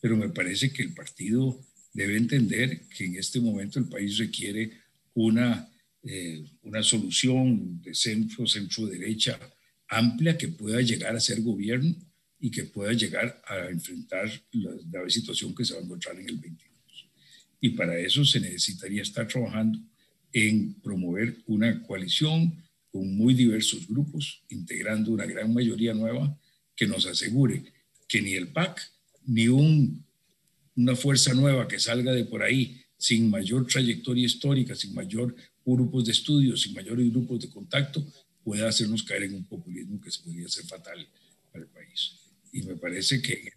[0.01, 1.59] pero me parece que el partido
[1.93, 4.71] debe entender que en este momento el país requiere
[5.13, 5.70] una
[6.03, 9.39] eh, una solución de centro, centro-derecha
[9.87, 11.95] amplia que pueda llegar a ser gobierno
[12.39, 16.27] y que pueda llegar a enfrentar la grave situación que se va a encontrar en
[16.27, 17.09] el 22.
[17.59, 19.79] Y para eso se necesitaría estar trabajando
[20.33, 26.35] en promover una coalición con muy diversos grupos, integrando una gran mayoría nueva
[26.75, 27.63] que nos asegure
[28.07, 28.91] que ni el PAC
[29.25, 30.03] ni un,
[30.75, 36.05] una fuerza nueva que salga de por ahí sin mayor trayectoria histórica, sin mayor grupos
[36.05, 38.05] de estudios y mayores grupos de contacto
[38.43, 41.07] pueda hacernos caer en un populismo que se podría ser fatal
[41.51, 42.13] para el país.
[42.51, 43.53] Y me parece que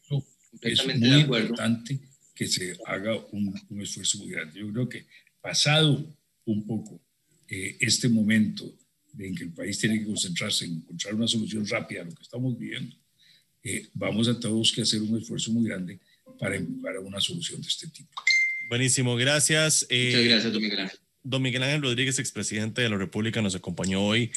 [0.62, 1.98] eso es muy importante
[2.35, 4.60] que se haga un, un, esfuerzo muy grande.
[4.60, 5.06] Yo creo que
[5.40, 6.05] pasado
[6.44, 7.01] un poco
[7.48, 8.76] eh, este momento
[9.18, 12.22] en que el país tiene que concentrarse en encontrar una solución rápida a lo que
[12.22, 12.97] estamos viviendo,
[13.62, 16.01] eh, vamos a todos que hacer un esfuerzo muy grande
[16.39, 18.10] para empujar a una solución de este tipo.
[18.68, 19.86] Buenísimo, gracias.
[19.89, 20.98] Eh, Muchas gracias, Miguel Ángel.
[21.24, 24.30] Don Miguel Ángel Rodríguez, expresidente de la República, nos acompañó hoy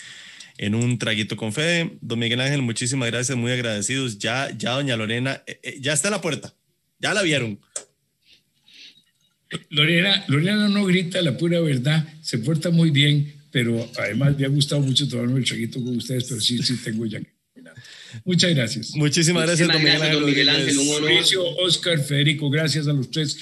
[0.58, 1.98] en un traguito con Fede.
[2.02, 4.18] Don Miguel Ángel, muchísimas gracias, muy agradecidos.
[4.18, 6.54] Ya, ya doña Lorena, eh, ya está en la puerta,
[7.00, 7.60] ya la vieron.
[9.70, 14.50] Lorena, Lorena no grita la pura verdad, se porta muy bien, pero además me ha
[14.50, 17.38] gustado mucho tomarme el traguito con ustedes, pero sí, sí tengo ya que
[18.24, 18.96] Muchas gracias.
[18.96, 20.78] Muchísimas gracias, don Miguel Ángel.
[21.60, 23.38] Oscar, Federico, gracias a los tres.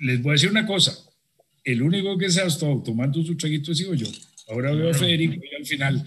[0.00, 0.96] Les voy a decir una cosa.
[1.68, 4.06] El único que se ha estado tomando su traguito ha sido yo.
[4.48, 6.02] Ahora veo a Federico y al final.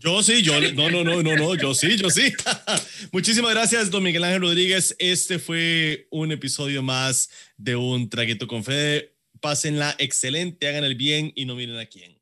[0.00, 2.32] Yo sí, yo no, no, no, no, no, yo sí, yo sí.
[3.12, 4.96] Muchísimas gracias, don Miguel Ángel Rodríguez.
[4.98, 7.28] Este fue un episodio más
[7.58, 9.12] de Un Traguito con Fede.
[9.42, 12.16] Pásenla excelente, hagan el bien y no miren a quién.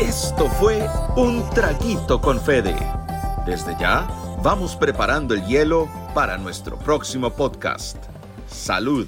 [0.00, 2.76] Esto fue Un Traguito con Fede.
[3.44, 4.06] Desde ya,
[4.44, 7.98] vamos preparando el hielo para nuestro próximo podcast.
[8.48, 9.06] Salud.